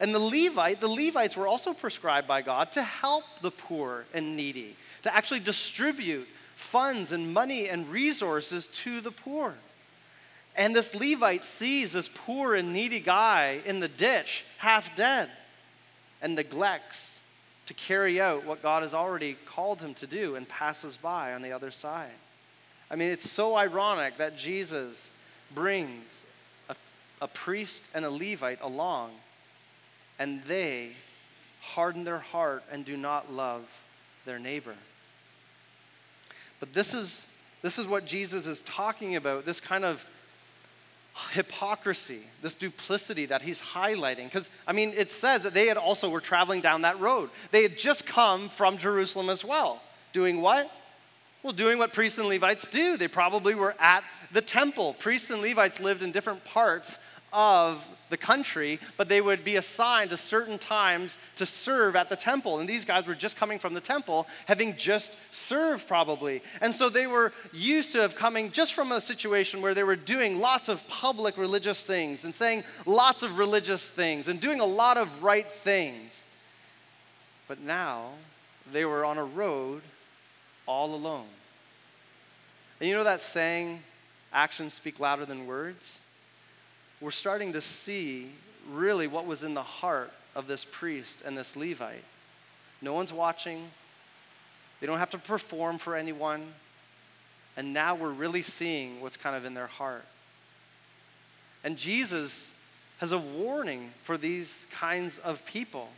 [0.00, 4.36] And the Levite, the Levites were also prescribed by God to help the poor and
[4.36, 9.54] needy, to actually distribute funds and money and resources to the poor.
[10.56, 15.28] And this Levite sees this poor and needy guy in the ditch, half dead,
[16.22, 17.18] and neglects
[17.66, 21.42] to carry out what God has already called him to do and passes by on
[21.42, 22.10] the other side.
[22.90, 25.12] I mean, it's so ironic that Jesus
[25.54, 26.24] brings
[26.68, 26.76] a,
[27.22, 29.10] a priest and a Levite along
[30.18, 30.90] and they
[31.60, 33.64] harden their heart and do not love
[34.24, 34.74] their neighbor.
[36.64, 37.26] But this is,
[37.60, 40.02] this is what Jesus is talking about this kind of
[41.32, 44.24] hypocrisy, this duplicity that he's highlighting.
[44.24, 47.28] Because, I mean, it says that they had also were traveling down that road.
[47.50, 49.82] They had just come from Jerusalem as well.
[50.14, 50.70] Doing what?
[51.42, 52.96] Well, doing what priests and Levites do.
[52.96, 54.94] They probably were at the temple.
[54.94, 56.98] Priests and Levites lived in different parts
[57.34, 62.16] of the country, but they would be assigned to certain times to serve at the
[62.16, 62.60] temple.
[62.60, 66.42] And these guys were just coming from the temple, having just served probably.
[66.60, 69.96] And so they were used to have coming just from a situation where they were
[69.96, 74.64] doing lots of public religious things and saying lots of religious things and doing a
[74.64, 76.28] lot of right things.
[77.48, 78.10] But now
[78.72, 79.82] they were on a road
[80.66, 81.26] all alone.
[82.80, 83.82] And you know that saying,
[84.32, 85.98] actions speak louder than words?
[87.04, 88.30] We're starting to see
[88.72, 92.02] really what was in the heart of this priest and this Levite.
[92.80, 93.68] No one's watching,
[94.80, 96.46] they don't have to perform for anyone.
[97.58, 100.04] And now we're really seeing what's kind of in their heart.
[101.62, 102.50] And Jesus
[102.98, 105.90] has a warning for these kinds of people.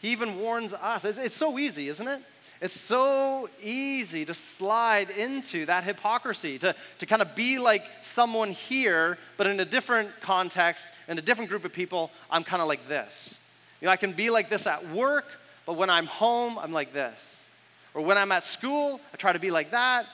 [0.00, 1.04] He even warns us.
[1.04, 2.22] It's, it's so easy, isn't it?
[2.60, 8.50] It's so easy to slide into that hypocrisy, to, to kind of be like someone
[8.50, 12.66] here, but in a different context, in a different group of people, I'm kind of
[12.66, 13.38] like this.
[13.80, 15.26] You know, I can be like this at work,
[15.66, 17.46] but when I'm home, I'm like this.
[17.94, 20.06] Or when I'm at school, I try to be like that,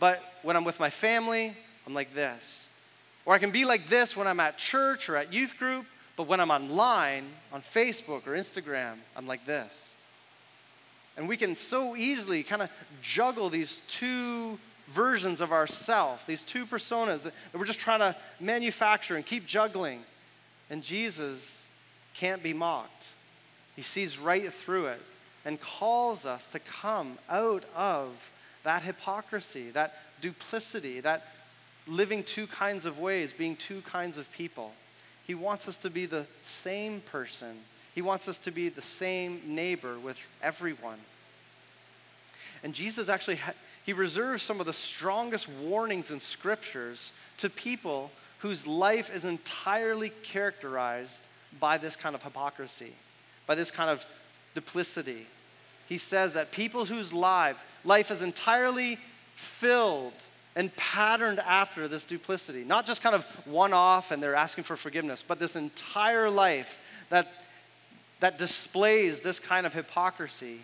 [0.00, 1.54] but when I'm with my family,
[1.86, 2.68] I'm like this.
[3.24, 6.26] Or I can be like this when I'm at church or at youth group, but
[6.26, 9.96] when I'm online, on Facebook or Instagram, I'm like this.
[11.16, 12.70] And we can so easily kind of
[13.02, 19.16] juggle these two versions of ourself, these two personas that, we're just trying to manufacture
[19.16, 20.00] and keep juggling.
[20.70, 21.68] And Jesus
[22.14, 23.14] can't be mocked.
[23.76, 25.00] He sees right through it
[25.44, 28.30] and calls us to come out of
[28.64, 31.26] that hypocrisy, that duplicity, that
[31.86, 34.72] living two kinds of ways, being two kinds of people.
[35.26, 37.58] He wants us to be the same person
[37.94, 40.98] he wants us to be the same neighbor with everyone.
[42.62, 43.38] And Jesus actually,
[43.84, 50.10] he reserves some of the strongest warnings in scriptures to people whose life is entirely
[50.22, 51.26] characterized
[51.60, 52.92] by this kind of hypocrisy,
[53.46, 54.04] by this kind of
[54.54, 55.26] duplicity.
[55.88, 58.98] He says that people whose life, life is entirely
[59.34, 60.14] filled
[60.56, 64.76] and patterned after this duplicity, not just kind of one off and they're asking for
[64.76, 66.78] forgiveness, but this entire life
[67.10, 67.32] that
[68.20, 70.60] that displays this kind of hypocrisy,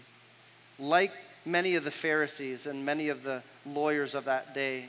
[0.78, 1.12] like
[1.44, 4.84] many of the Pharisees and many of the lawyers of that day.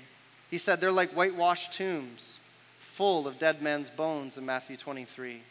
[0.49, 2.37] He said they're like whitewashed tombs
[2.79, 5.41] full of dead men's bones in Matthew 23.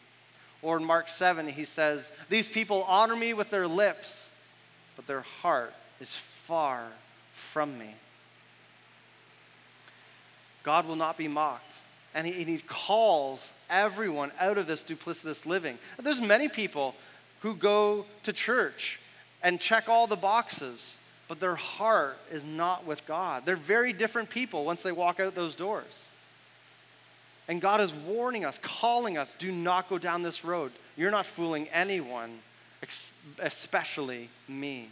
[0.61, 4.29] Or in Mark 7, he says, These people honor me with their lips,
[4.95, 6.85] but their heart is far
[7.33, 7.95] from me.
[10.63, 11.73] God will not be mocked.
[12.13, 15.77] And he, and he calls everyone out of this duplicitous living.
[16.01, 16.95] There's many people
[17.41, 18.99] who go to church
[19.43, 20.97] and check all the boxes,
[21.27, 23.45] but their heart is not with God.
[23.45, 26.09] They're very different people once they walk out those doors.
[27.47, 30.71] And God is warning us, calling us, do not go down this road.
[30.95, 32.39] You're not fooling anyone,
[33.39, 34.89] especially me.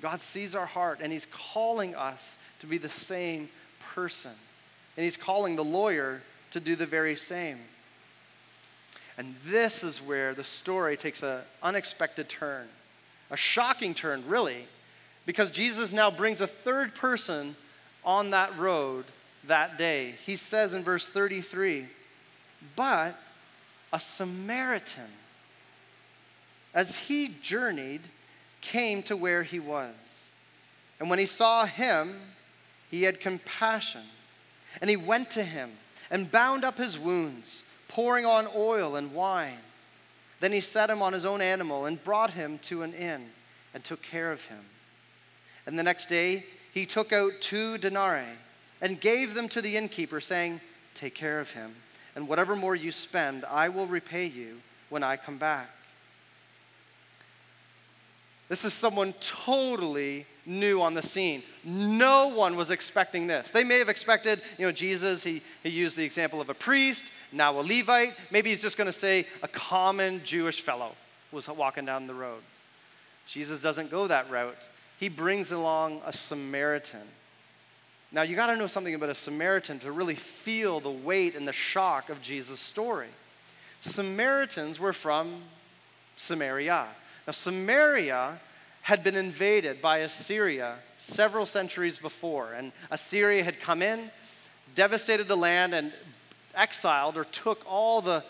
[0.00, 3.48] God sees our heart and He's calling us to be the same
[3.94, 4.30] person.
[4.96, 6.22] And He's calling the lawyer
[6.54, 7.58] to do the very same.
[9.18, 12.68] And this is where the story takes an unexpected turn,
[13.32, 14.68] a shocking turn, really,
[15.26, 17.56] because Jesus now brings a third person
[18.04, 19.04] on that road
[19.48, 20.14] that day.
[20.24, 21.86] He says in verse 33
[22.76, 23.16] But
[23.92, 25.10] a Samaritan,
[26.72, 28.02] as he journeyed,
[28.60, 30.30] came to where he was.
[31.00, 32.14] And when he saw him,
[32.92, 34.02] he had compassion.
[34.80, 35.72] And he went to him
[36.14, 39.58] and bound up his wounds, pouring on oil and wine.
[40.38, 43.26] Then he set him on his own animal and brought him to an inn
[43.74, 44.60] and took care of him.
[45.66, 48.38] And the next day he took out two denarii
[48.80, 50.60] and gave them to the innkeeper, saying,
[50.94, 51.74] Take care of him,
[52.14, 54.60] and whatever more you spend, I will repay you
[54.90, 55.68] when I come back.
[58.48, 61.42] This is someone totally new on the scene.
[61.64, 63.50] No one was expecting this.
[63.50, 67.12] They may have expected, you know, Jesus, he, he used the example of a priest,
[67.32, 68.14] now a Levite.
[68.30, 70.92] Maybe he's just going to say a common Jewish fellow
[71.32, 72.42] was walking down the road.
[73.26, 74.56] Jesus doesn't go that route.
[74.98, 77.06] He brings along a Samaritan.
[78.12, 81.48] Now, you got to know something about a Samaritan to really feel the weight and
[81.48, 83.08] the shock of Jesus' story.
[83.80, 85.42] Samaritans were from
[86.16, 86.86] Samaria.
[87.26, 88.38] Now, Samaria
[88.84, 94.10] had been invaded by Assyria several centuries before, and Assyria had come in,
[94.74, 95.90] devastated the land, and
[96.54, 98.22] exiled or took all the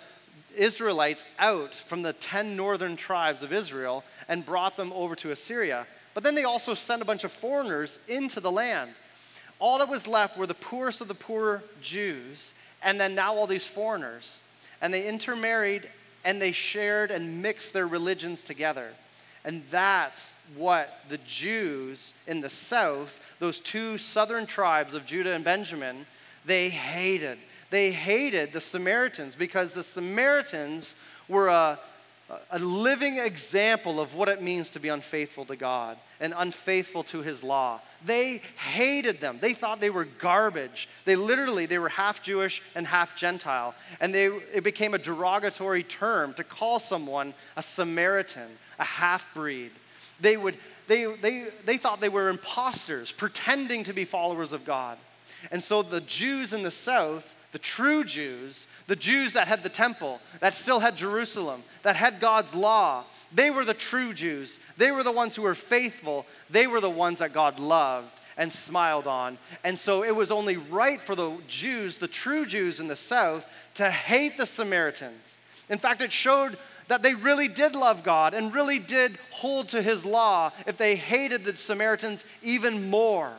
[0.57, 5.88] Israelites out from the 10 northern tribes of Israel and brought them over to Assyria.
[6.14, 8.92] But then they also sent a bunch of foreigners into the land.
[9.59, 13.48] All that was left were the poorest of the poor Jews, and then now all
[13.48, 14.38] these foreigners.
[14.80, 15.90] And they intermarried
[16.24, 18.92] and they shared and mixed their religions together.
[19.45, 25.45] And that's what the Jews in the south, those two southern tribes of Judah and
[25.45, 26.07] Benjamin,
[26.45, 27.38] they hated.
[27.70, 30.95] They hated the Samaritans because the Samaritans
[31.28, 31.78] were a
[32.51, 37.22] a living example of what it means to be unfaithful to God and unfaithful to
[37.22, 37.80] his law.
[38.05, 39.38] They hated them.
[39.40, 40.88] They thought they were garbage.
[41.05, 45.82] They literally they were half Jewish and half Gentile, and they it became a derogatory
[45.82, 48.48] term to call someone a Samaritan,
[48.78, 49.70] a half-breed.
[50.20, 54.98] They would they they they thought they were imposters pretending to be followers of God.
[55.50, 59.68] And so the Jews in the south the true Jews, the Jews that had the
[59.68, 64.59] temple, that still had Jerusalem, that had God's law, they were the true Jews.
[64.76, 66.26] They were the ones who were faithful.
[66.50, 69.38] They were the ones that God loved and smiled on.
[69.62, 73.48] And so it was only right for the Jews, the true Jews in the south,
[73.74, 75.38] to hate the Samaritans.
[75.70, 79.80] In fact, it showed that they really did love God and really did hold to
[79.80, 83.32] his law if they hated the Samaritans even more.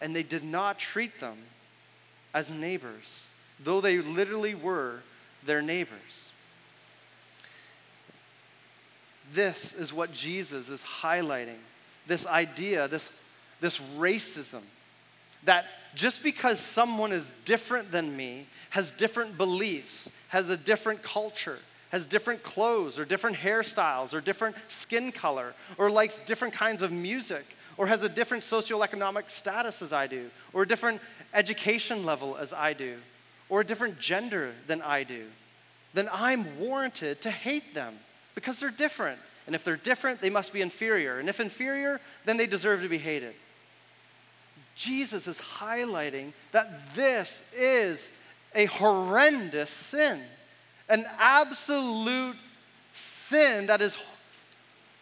[0.00, 1.36] And they did not treat them
[2.34, 3.26] as neighbors,
[3.62, 4.96] though they literally were
[5.46, 6.32] their neighbors.
[9.32, 11.56] This is what Jesus is highlighting
[12.06, 13.10] this idea, this,
[13.60, 14.60] this racism,
[15.44, 21.58] that just because someone is different than me, has different beliefs, has a different culture,
[21.90, 26.90] has different clothes or different hairstyles or different skin color or likes different kinds of
[26.90, 27.44] music
[27.76, 31.00] or has a different socioeconomic status as I do or a different
[31.34, 32.96] education level as I do,
[33.48, 35.26] or a different gender than I do,
[35.92, 37.94] then I'm warranted to hate them
[38.34, 39.18] because they're different.
[39.46, 41.18] And if they're different, they must be inferior.
[41.18, 43.34] And if inferior, then they deserve to be hated.
[44.74, 48.10] Jesus is highlighting that this is
[48.54, 50.20] a horrendous sin,
[50.88, 52.36] an absolute
[52.92, 53.98] sin that is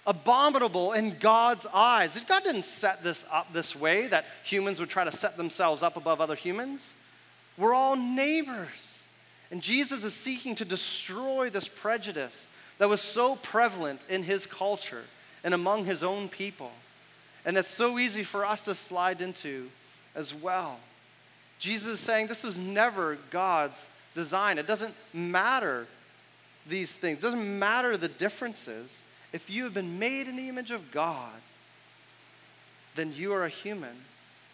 [0.07, 2.18] abominable in God's eyes.
[2.26, 5.96] God didn't set this up this way that humans would try to set themselves up
[5.96, 6.96] above other humans.
[7.57, 9.05] We're all neighbors.
[9.50, 12.48] And Jesus is seeking to destroy this prejudice
[12.78, 15.03] that was so prevalent in his culture
[15.44, 16.72] and among his own people.
[17.44, 19.68] And that's so easy for us to slide into
[20.14, 20.78] as well.
[21.59, 24.59] Jesus is saying this was never God's design.
[24.59, 25.86] It doesn't matter
[26.66, 29.05] these things, it doesn't matter the differences.
[29.33, 31.33] If you have been made in the image of God,
[32.95, 33.97] then you are a human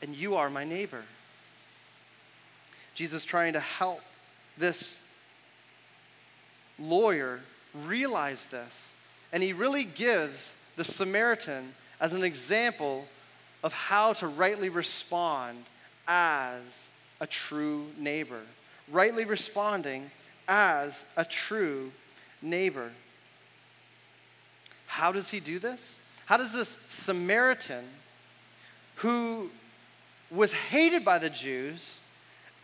[0.03, 1.03] and you are my neighbor.
[2.95, 4.01] Jesus trying to help
[4.57, 5.01] this
[6.79, 7.41] lawyer
[7.87, 8.93] realize this.
[9.33, 13.07] And he really gives the Samaritan as an example
[13.63, 15.65] of how to rightly respond
[16.07, 16.89] as
[17.21, 18.41] a true neighbor.
[18.91, 20.11] Rightly responding
[20.47, 21.91] as a true
[22.41, 22.91] neighbor.
[24.89, 26.01] How does he do this?
[26.27, 27.85] How does this Samaritan,
[28.97, 29.51] who
[30.31, 32.01] was hated by the Jews,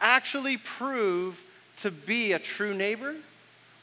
[0.00, 1.44] actually prove
[1.76, 3.14] to be a true neighbor?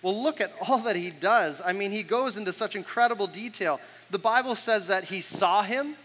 [0.01, 1.61] Well, look at all that he does.
[1.63, 3.79] I mean, he goes into such incredible detail.
[4.09, 5.95] The Bible says that he saw him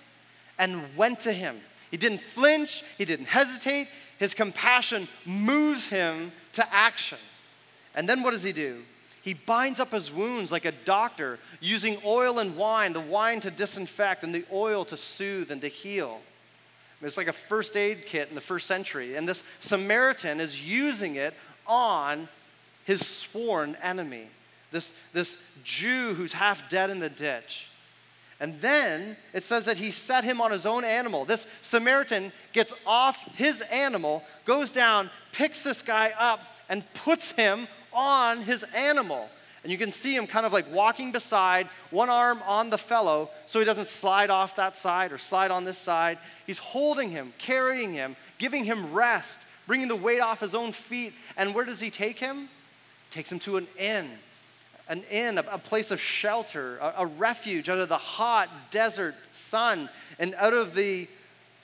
[0.59, 1.59] and went to him.
[1.91, 3.89] He didn't flinch, he didn't hesitate.
[4.19, 7.19] His compassion moves him to action.
[7.95, 8.83] And then what does he do?
[9.27, 13.51] He binds up his wounds like a doctor, using oil and wine, the wine to
[13.51, 16.21] disinfect and the oil to soothe and to heal.
[17.03, 19.17] It's like a first aid kit in the first century.
[19.17, 21.35] And this Samaritan is using it
[21.67, 22.29] on
[22.85, 24.29] his sworn enemy,
[24.71, 27.67] this, this Jew who's half dead in the ditch.
[28.39, 31.25] And then it says that he set him on his own animal.
[31.25, 37.67] This Samaritan gets off his animal, goes down, picks this guy up, and puts him
[37.97, 39.29] on his animal.
[39.65, 43.31] And you can see him kind of like walking beside, one arm on the fellow,
[43.47, 46.19] so he doesn't slide off that side or slide on this side.
[46.47, 51.15] He's holding him, carrying him, giving him rest, bringing the weight off his own feet.
[51.37, 52.49] And where does he take him?
[53.11, 54.11] takes him to an inn,
[54.89, 59.15] an inn, a, a place of shelter, a, a, refuge out of the hot desert
[59.33, 59.89] sun
[60.19, 61.09] and out of the,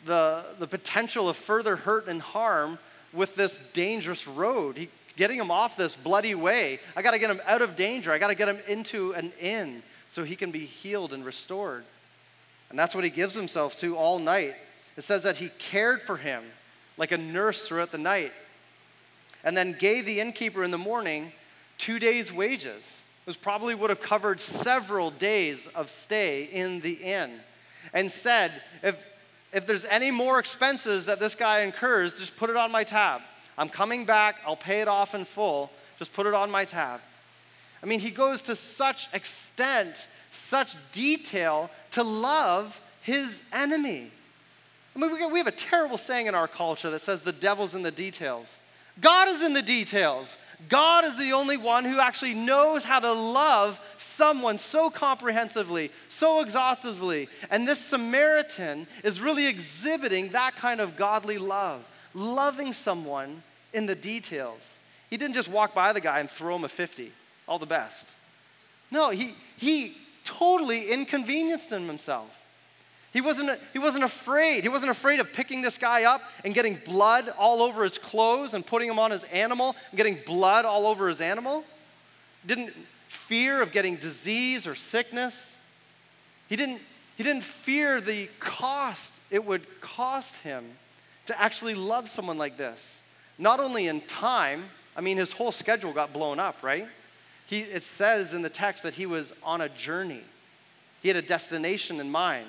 [0.06, 2.78] the, the potential of further hurt and harm
[3.12, 4.76] with this dangerous road.
[4.76, 6.78] He, getting him off this bloody way.
[6.96, 8.12] I got to get him out of danger.
[8.12, 11.84] I got to get him into an inn so he can be healed and restored.
[12.70, 14.54] And that's what he gives himself to all night.
[14.96, 16.42] It says that he cared for him
[16.96, 18.32] like a nurse throughout the night
[19.44, 21.32] and then gave the innkeeper in the morning
[21.78, 23.02] two days' wages.
[23.26, 27.40] It probably would have covered several days of stay in the inn.
[27.92, 28.52] And said,
[28.82, 29.04] if,
[29.52, 33.20] if there's any more expenses that this guy incurs, just put it on my tab.
[33.62, 35.70] I'm coming back, I'll pay it off in full.
[35.96, 37.00] Just put it on my tab.
[37.80, 44.10] I mean, he goes to such extent, such detail to love his enemy.
[44.96, 47.82] I mean, we have a terrible saying in our culture that says the devil's in
[47.82, 48.58] the details.
[49.00, 50.38] God is in the details.
[50.68, 56.40] God is the only one who actually knows how to love someone so comprehensively, so
[56.40, 57.28] exhaustively.
[57.50, 63.42] And this Samaritan is really exhibiting that kind of godly love, loving someone
[63.72, 64.80] in the details.
[65.10, 67.12] He didn't just walk by the guy and throw him a 50,
[67.46, 68.08] all the best.
[68.90, 69.94] No, he, he
[70.24, 72.38] totally inconvenienced him himself.
[73.12, 74.62] He wasn't, he wasn't afraid.
[74.62, 78.54] He wasn't afraid of picking this guy up and getting blood all over his clothes
[78.54, 81.62] and putting him on his animal and getting blood all over his animal.
[82.46, 82.72] Didn't
[83.08, 85.58] fear of getting disease or sickness.
[86.48, 86.80] He didn't,
[87.16, 90.64] he didn't fear the cost it would cost him
[91.26, 93.01] to actually love someone like this.
[93.42, 94.62] Not only in time,
[94.96, 96.86] I mean, his whole schedule got blown up, right?
[97.46, 100.22] He, it says in the text that he was on a journey,
[101.02, 102.46] he had a destination in mind.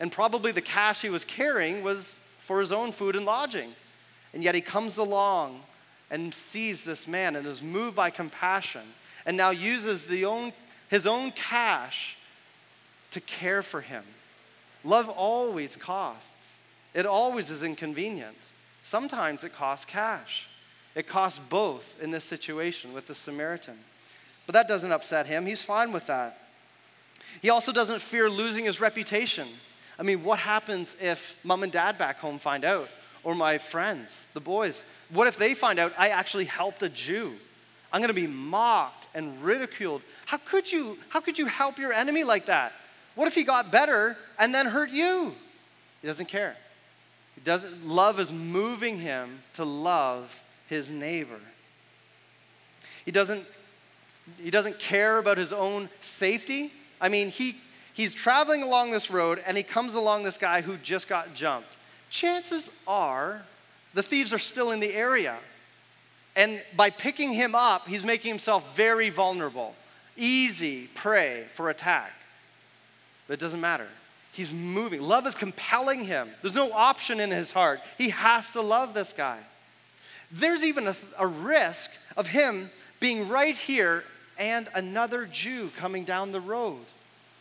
[0.00, 3.72] And probably the cash he was carrying was for his own food and lodging.
[4.34, 5.60] And yet he comes along
[6.10, 8.82] and sees this man and is moved by compassion
[9.24, 10.52] and now uses the own,
[10.88, 12.16] his own cash
[13.12, 14.02] to care for him.
[14.82, 16.58] Love always costs,
[16.92, 18.36] it always is inconvenient.
[18.88, 20.48] Sometimes it costs cash.
[20.94, 23.76] It costs both in this situation with the Samaritan.
[24.46, 25.44] But that doesn't upset him.
[25.44, 26.38] He's fine with that.
[27.42, 29.46] He also doesn't fear losing his reputation.
[29.98, 32.88] I mean, what happens if mom and dad back home find out?
[33.24, 34.86] Or my friends, the boys?
[35.10, 37.34] What if they find out I actually helped a Jew?
[37.92, 40.02] I'm going to be mocked and ridiculed.
[40.24, 42.72] How could you how could you help your enemy like that?
[43.16, 45.34] What if he got better and then hurt you?
[46.00, 46.56] He doesn't care.
[47.44, 51.40] Doesn't love is moving him to love his neighbor.
[53.04, 53.44] He doesn't
[54.36, 56.72] he doesn't care about his own safety.
[57.00, 57.56] I mean, he
[57.94, 61.76] he's traveling along this road and he comes along this guy who just got jumped.
[62.10, 63.42] Chances are
[63.94, 65.36] the thieves are still in the area.
[66.36, 69.74] And by picking him up, he's making himself very vulnerable,
[70.16, 72.12] easy prey for attack.
[73.26, 73.88] But it doesn't matter.
[74.38, 75.02] He's moving.
[75.02, 76.30] Love is compelling him.
[76.42, 77.80] There's no option in his heart.
[77.98, 79.40] He has to love this guy.
[80.30, 82.70] there's even a, a risk of him
[83.00, 84.04] being right here
[84.38, 86.84] and another Jew coming down the road,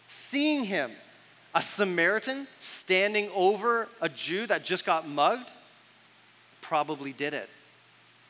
[0.08, 0.90] seeing him,
[1.54, 5.52] a Samaritan standing over a Jew that just got mugged,
[6.62, 7.48] probably did it.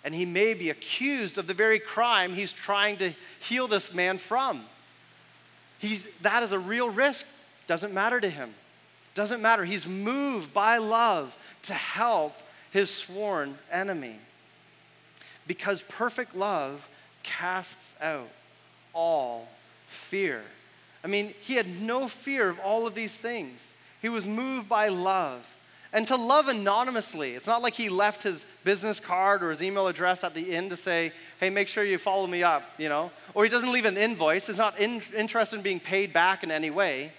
[0.03, 4.17] And he may be accused of the very crime he's trying to heal this man
[4.17, 4.65] from.
[5.79, 7.25] He's, that is a real risk.
[7.67, 8.53] Doesn't matter to him.
[9.13, 9.65] Doesn't matter.
[9.65, 12.33] He's moved by love to help
[12.71, 14.15] his sworn enemy.
[15.45, 16.87] Because perfect love
[17.23, 18.29] casts out
[18.93, 19.47] all
[19.87, 20.41] fear.
[21.03, 23.75] I mean, he had no fear of all of these things.
[24.01, 25.45] He was moved by love.
[25.93, 29.87] And to love anonymously, it's not like he left his business card or his email
[29.87, 33.09] address at the end to say, hey, make sure you follow me up, you know?
[33.33, 34.47] Or he doesn't leave an invoice.
[34.47, 37.11] He's not in, interested in being paid back in any way.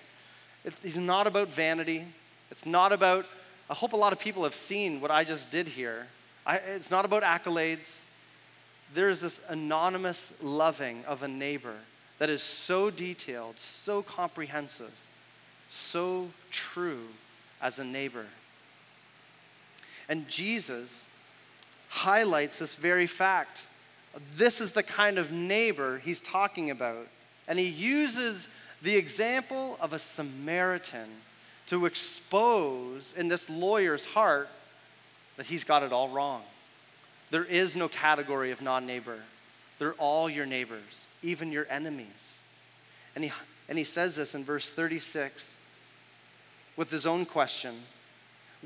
[0.68, 2.04] It's, he's not about vanity.
[2.50, 3.24] It's not about,
[3.70, 6.06] I hope a lot of people have seen what I just did here.
[6.44, 8.04] I, it's not about accolades.
[8.94, 11.74] There's this anonymous loving of a neighbor
[12.18, 14.92] that is so detailed, so comprehensive,
[15.70, 17.06] so true
[17.62, 18.26] as a neighbor.
[20.10, 21.08] And Jesus
[21.88, 23.62] highlights this very fact.
[24.36, 27.06] This is the kind of neighbor he's talking about.
[27.46, 28.48] And he uses
[28.82, 31.08] the example of a Samaritan
[31.66, 34.48] to expose in this lawyer's heart
[35.36, 36.42] that he's got it all wrong.
[37.30, 39.18] There is no category of non neighbor,
[39.78, 42.42] they're all your neighbors, even your enemies.
[43.14, 43.32] And he,
[43.68, 45.56] and he says this in verse 36
[46.76, 47.74] with his own question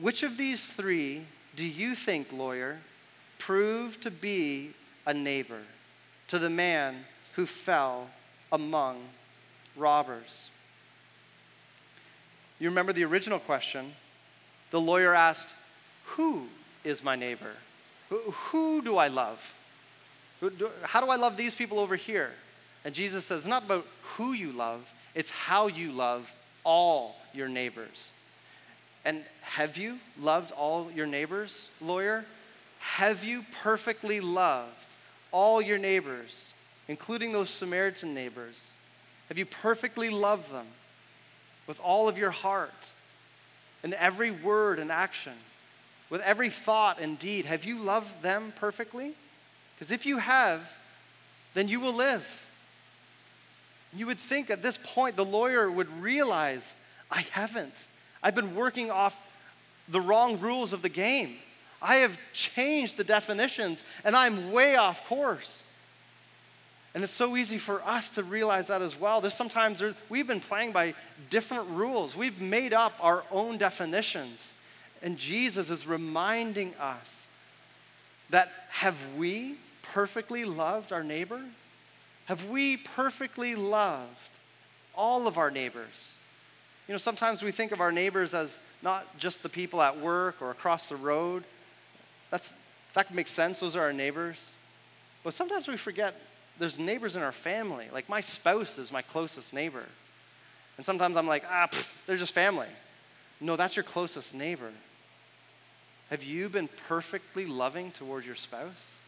[0.01, 1.25] Which of these three
[1.57, 2.79] do you think, lawyer,
[3.39, 4.71] proved to be
[5.07, 5.61] a neighbor
[6.29, 7.05] to the man
[7.35, 8.09] who fell
[8.53, 9.03] among
[9.77, 10.51] robbers?
[12.59, 13.93] You remember the original question?
[14.71, 15.53] The lawyer asked,
[16.05, 16.47] Who
[16.85, 17.53] is my neighbor?
[18.09, 19.55] Who do I love?
[20.83, 22.31] How do I love these people over here?
[22.85, 26.33] And Jesus says, It's not about who you love, it's how you love
[26.65, 28.13] all your neighbors.
[29.05, 32.25] And have you loved all your neighbors, lawyer?
[32.79, 34.95] Have you perfectly loved
[35.33, 36.55] all your neighbors,
[36.89, 38.75] including those Samaritan neighbors?
[39.29, 40.67] Have you perfectly loved them?
[41.67, 42.89] with all of your heart,
[43.83, 45.33] and every word and action,
[46.11, 47.47] with every thought and deed?
[47.47, 49.15] Have you loved them perfectly?
[49.75, 50.61] Because if you have,
[51.55, 52.47] then you will live.
[53.95, 56.75] You would think at this point the lawyer would realize,
[57.11, 57.87] I haven't.
[58.23, 59.19] I've been working off
[59.89, 61.35] the wrong rules of the game.
[61.81, 65.65] I have changed the definitions and I'm way off course.
[66.95, 69.21] And it's so easy for us to realize that as well.
[69.21, 70.95] There's sometimes there, we've been playing by
[71.31, 72.15] different rules.
[72.15, 74.55] We've made up our own definitions.
[75.01, 77.27] And Jesus is reminding us
[78.31, 81.41] that have we perfectly loved our neighbor?
[82.27, 84.31] Have we perfectly loved
[84.95, 86.19] all of our neighbors?
[86.89, 90.37] You know, sometimes we think of our neighbors as not just the people at work
[90.41, 91.45] or across the road.
[92.31, 92.53] That's,
[92.95, 94.55] that makes sense, those are our neighbors.
[95.25, 96.15] But sometimes we forget
[96.63, 97.87] there's neighbors in our family.
[97.93, 99.85] Like my spouse is my closest neighbor.
[100.77, 102.69] And sometimes I'm like, ah, pff, they're just family.
[103.41, 104.71] No, that's your closest neighbor.
[106.11, 108.99] Have you been perfectly loving toward your spouse?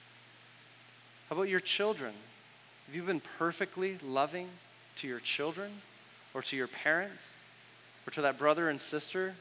[1.28, 2.12] How about your children?
[2.86, 4.48] Have you been perfectly loving
[4.96, 5.70] to your children
[6.34, 7.40] or to your parents
[8.04, 9.32] or to that brother and sister,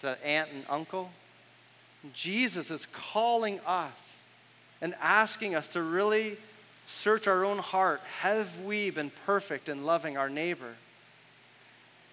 [0.00, 1.10] to that aunt and uncle?
[2.12, 4.24] Jesus is calling us
[4.80, 6.36] and asking us to really
[6.84, 8.00] search our own heart.
[8.20, 10.74] Have we been perfect in loving our neighbor?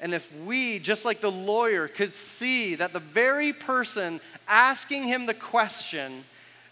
[0.01, 5.25] And if we, just like the lawyer, could see that the very person asking him
[5.25, 6.23] the question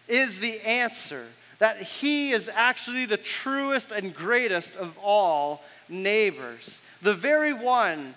[0.08, 1.26] is the answer,
[1.60, 8.16] that he is actually the truest and greatest of all neighbors, the very one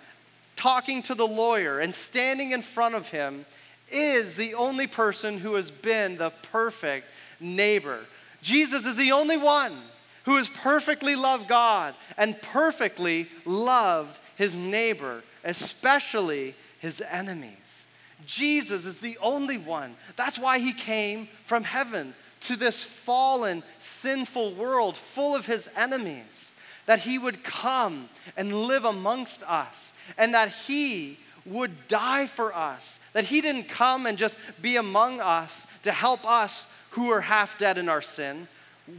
[0.55, 3.45] talking to the lawyer and standing in front of him
[3.91, 7.07] is the only person who has been the perfect
[7.41, 7.99] neighbor.
[8.43, 9.77] Jesus is the only one
[10.25, 17.87] who has perfectly loved God and perfectly loved his neighbor, especially his enemies.
[18.27, 19.95] Jesus is the only one.
[20.17, 26.55] That's why he came from heaven to this fallen, sinful world full of his enemies,
[26.87, 32.99] that he would come and live amongst us, and that he would die for us,
[33.13, 37.59] that he didn't come and just be among us to help us who are half
[37.59, 38.47] dead in our sin.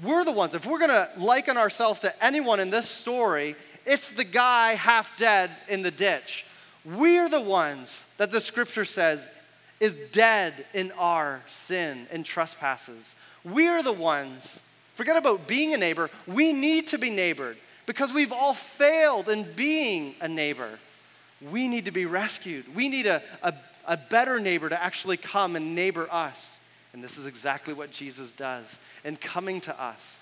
[0.04, 4.24] We're the ones, if we're gonna liken ourselves to anyone in this story, it's the
[4.24, 6.46] guy half dead in the ditch.
[6.86, 9.30] We're the ones that the scripture says
[9.80, 13.16] is dead in our sin and trespasses.
[13.44, 14.60] We're the ones,
[14.96, 19.44] forget about being a neighbor, we need to be neighbored because we've all failed in
[19.54, 20.80] being a neighbor.
[21.42, 22.74] We need to be rescued.
[22.76, 23.54] We need a, a,
[23.88, 26.60] a better neighbor to actually come and neighbor us.
[26.94, 30.22] And this is exactly what Jesus does in coming to us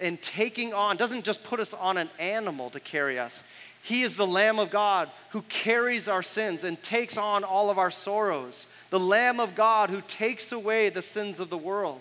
[0.00, 3.42] and taking on, doesn't just put us on an animal to carry us.
[3.82, 7.78] He is the Lamb of God who carries our sins and takes on all of
[7.78, 8.68] our sorrows.
[8.90, 12.00] The Lamb of God who takes away the sins of the world.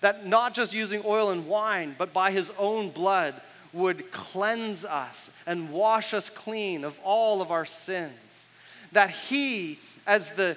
[0.00, 3.40] That not just using oil and wine, but by his own blood
[3.72, 8.46] would cleanse us and wash us clean of all of our sins.
[8.92, 10.56] That he, as the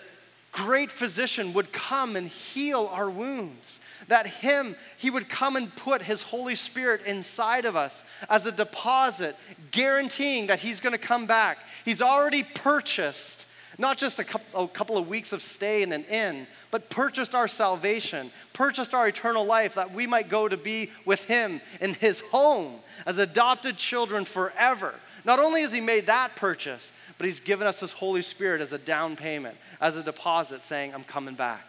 [0.52, 6.02] great physician, would come and heal our wounds that Him, He would come and put
[6.02, 9.36] His Holy Spirit inside of us as a deposit,
[9.72, 11.60] guaranteeing that He's going to come back.
[11.86, 13.46] He's already purchased
[13.80, 18.32] not just a couple of weeks of stay in an inn, but purchased our salvation,
[18.52, 22.80] purchased our eternal life that we might go to be with Him in His home
[23.06, 24.96] as adopted children forever.
[25.28, 28.72] Not only has He made that purchase, but He's given us His Holy Spirit as
[28.72, 31.62] a down payment, as a deposit, saying, I'm coming back.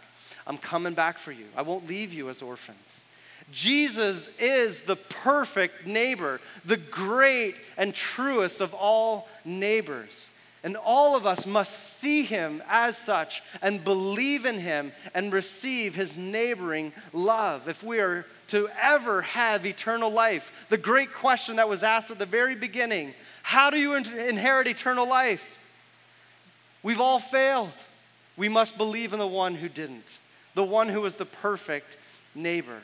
[0.46, 1.44] I'm coming back for you.
[1.56, 3.04] I won't leave you as orphans.
[3.50, 10.30] Jesus is the perfect neighbor, the great and truest of all neighbors.
[10.62, 15.94] And all of us must see him as such and believe in him and receive
[15.94, 20.52] his neighboring love if we are to ever have eternal life.
[20.68, 25.08] The great question that was asked at the very beginning how do you inherit eternal
[25.08, 25.58] life?
[26.82, 27.72] We've all failed.
[28.36, 30.18] We must believe in the one who didn't
[30.58, 31.96] the one who was the perfect
[32.34, 32.80] neighbor.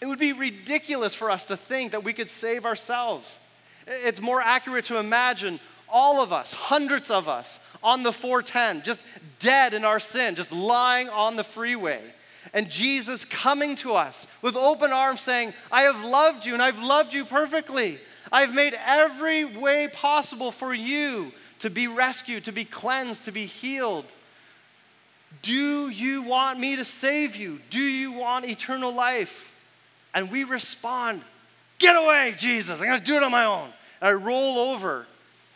[0.00, 3.40] It would be ridiculous for us to think that we could save ourselves.
[3.88, 5.58] It's more accurate to imagine
[5.90, 9.04] all of us, hundreds of us, on the 410, just
[9.38, 12.02] dead in our sin, just lying on the freeway.
[12.52, 16.82] And Jesus coming to us with open arms saying, I have loved you and I've
[16.82, 17.98] loved you perfectly.
[18.32, 23.44] I've made every way possible for you to be rescued, to be cleansed, to be
[23.44, 24.06] healed.
[25.42, 27.60] Do you want me to save you?
[27.70, 29.54] Do you want eternal life?
[30.12, 31.22] And we respond,
[31.80, 32.78] Get away, Jesus.
[32.80, 33.70] I'm going to do it on my own.
[34.00, 35.06] And I roll over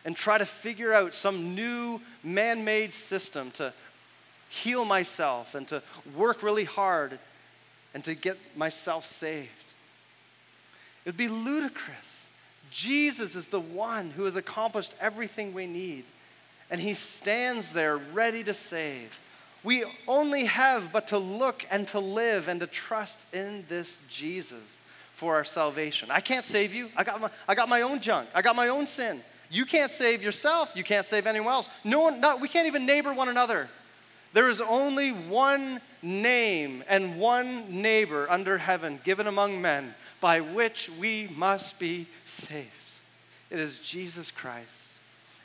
[0.04, 3.72] and try to figure out some new man made system to
[4.48, 5.82] heal myself and to
[6.16, 7.18] work really hard
[7.94, 9.48] and to get myself saved.
[11.04, 12.26] It would be ludicrous.
[12.70, 16.04] Jesus is the one who has accomplished everything we need,
[16.70, 19.20] and he stands there ready to save.
[19.62, 24.82] We only have but to look and to live and to trust in this Jesus
[25.14, 26.10] for our salvation.
[26.10, 26.90] I can't save you.
[26.96, 28.28] I got my, I got my own junk.
[28.34, 29.22] I got my own sin.
[29.54, 30.72] You can't save yourself.
[30.74, 31.70] You can't save anyone else.
[31.84, 33.68] No one, not, we can't even neighbor one another.
[34.32, 40.90] There is only one name and one neighbor under heaven given among men by which
[40.98, 42.68] we must be saved.
[43.50, 44.90] It is Jesus Christ.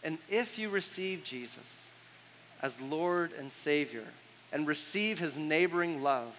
[0.03, 1.89] And if you receive Jesus,
[2.63, 4.05] as Lord and Savior
[4.51, 6.35] and receive his neighboring love,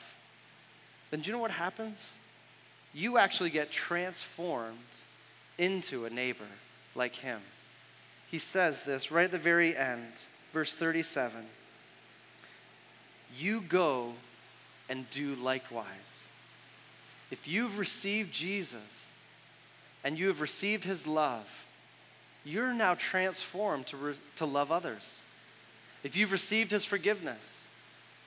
[1.12, 2.10] then do you know what happens?
[2.92, 4.76] You actually get transformed
[5.56, 6.48] into a neighbor
[6.96, 7.40] like him.
[8.30, 10.12] He says this right at the very end,
[10.52, 11.44] verse 37
[13.36, 14.12] You go
[14.88, 16.30] and do likewise.
[17.30, 19.12] If you've received Jesus
[20.04, 21.66] and you have received his love,
[22.44, 25.22] you're now transformed to, re- to love others.
[26.02, 27.66] If you've received his forgiveness,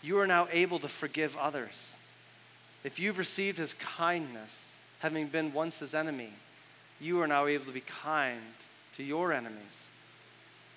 [0.02, 1.98] you are now able to forgive others.
[2.84, 6.32] If you've received his kindness, having been once his enemy,
[7.00, 8.40] you are now able to be kind
[8.98, 9.90] to your enemies.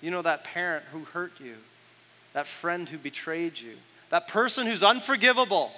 [0.01, 1.55] You know that parent who hurt you,
[2.33, 3.75] that friend who betrayed you,
[4.09, 5.71] that person who's unforgivable,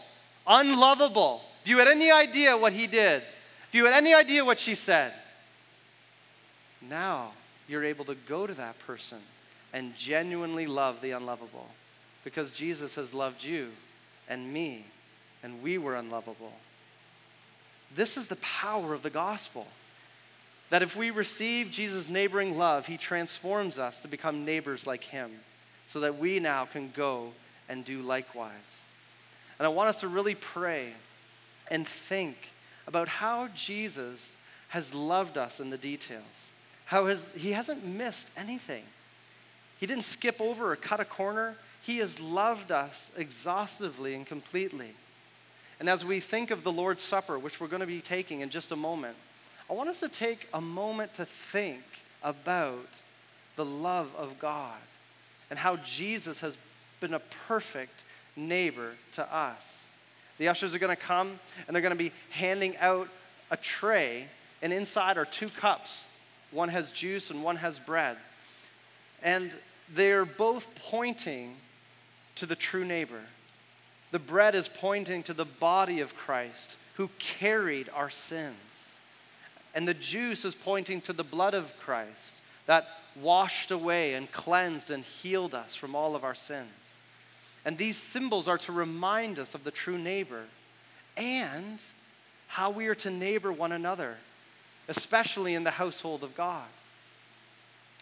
[0.45, 1.41] unlovable.
[1.63, 3.23] If you had any idea what he did,
[3.69, 5.13] if you had any idea what she said,
[6.81, 7.31] now
[7.67, 9.19] you're able to go to that person
[9.73, 11.67] and genuinely love the unlovable
[12.23, 13.69] because Jesus has loved you
[14.27, 14.85] and me,
[15.43, 16.53] and we were unlovable.
[17.95, 19.67] This is the power of the gospel.
[20.69, 25.31] That if we receive Jesus' neighboring love, he transforms us to become neighbors like him,
[25.87, 27.31] so that we now can go
[27.67, 28.85] and do likewise.
[29.57, 30.93] And I want us to really pray
[31.71, 32.37] and think
[32.87, 34.37] about how Jesus
[34.69, 36.51] has loved us in the details,
[36.85, 38.83] how has, he hasn't missed anything.
[39.79, 41.55] He didn't skip over or cut a corner.
[41.81, 44.93] He has loved us exhaustively and completely.
[45.79, 48.49] And as we think of the Lord's Supper, which we're going to be taking in
[48.49, 49.15] just a moment,
[49.69, 51.83] I want us to take a moment to think
[52.23, 52.89] about
[53.55, 54.77] the love of God
[55.49, 56.57] and how Jesus has
[56.99, 58.03] been a perfect
[58.35, 59.87] neighbor to us.
[60.37, 63.09] The ushers are going to come and they're going to be handing out
[63.51, 64.27] a tray,
[64.61, 66.07] and inside are two cups.
[66.51, 68.17] One has juice and one has bread.
[69.21, 69.51] And
[69.93, 71.55] they're both pointing
[72.35, 73.21] to the true neighbor.
[74.11, 78.88] The bread is pointing to the body of Christ who carried our sins.
[79.73, 82.87] And the juice is pointing to the blood of Christ that
[83.21, 87.01] washed away and cleansed and healed us from all of our sins.
[87.65, 90.43] And these symbols are to remind us of the true neighbor
[91.17, 91.81] and
[92.47, 94.17] how we are to neighbor one another,
[94.87, 96.65] especially in the household of God.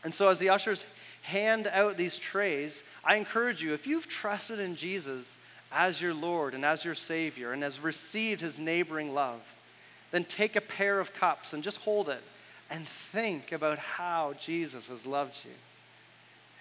[0.04, 0.86] And so, as the ushers
[1.24, 5.38] hand out these trays, I encourage you, if you've trusted in Jesus
[5.72, 9.42] as your Lord and as your Savior and has received his neighboring love,
[10.12, 12.22] then take a pair of cups and just hold it
[12.70, 15.52] and think about how Jesus has loved you.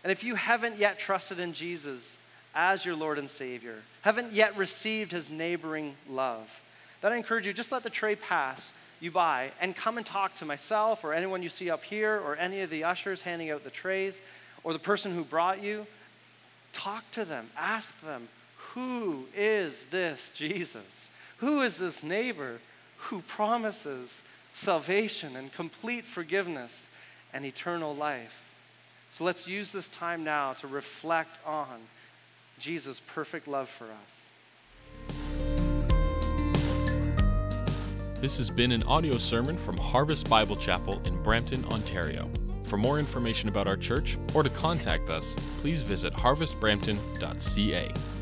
[0.03, 2.16] And if you haven't yet trusted in Jesus
[2.55, 6.62] as your Lord and Savior, haven't yet received his neighboring love,
[7.01, 10.34] then I encourage you just let the tray pass you by and come and talk
[10.36, 13.64] to myself or anyone you see up here or any of the ushers handing out
[13.64, 14.20] the trays
[14.64, 15.86] or the person who brought you.
[16.72, 21.11] Talk to them, ask them, who is this Jesus?
[21.38, 22.59] Who is this neighbor
[22.97, 24.22] who promises
[24.53, 26.90] salvation and complete forgiveness
[27.32, 28.44] and eternal life?
[29.11, 31.80] So let's use this time now to reflect on
[32.59, 34.30] Jesus' perfect love for us.
[38.20, 42.30] This has been an audio sermon from Harvest Bible Chapel in Brampton, Ontario.
[42.64, 48.16] For more information about our church or to contact us, please visit harvestbrampton.ca.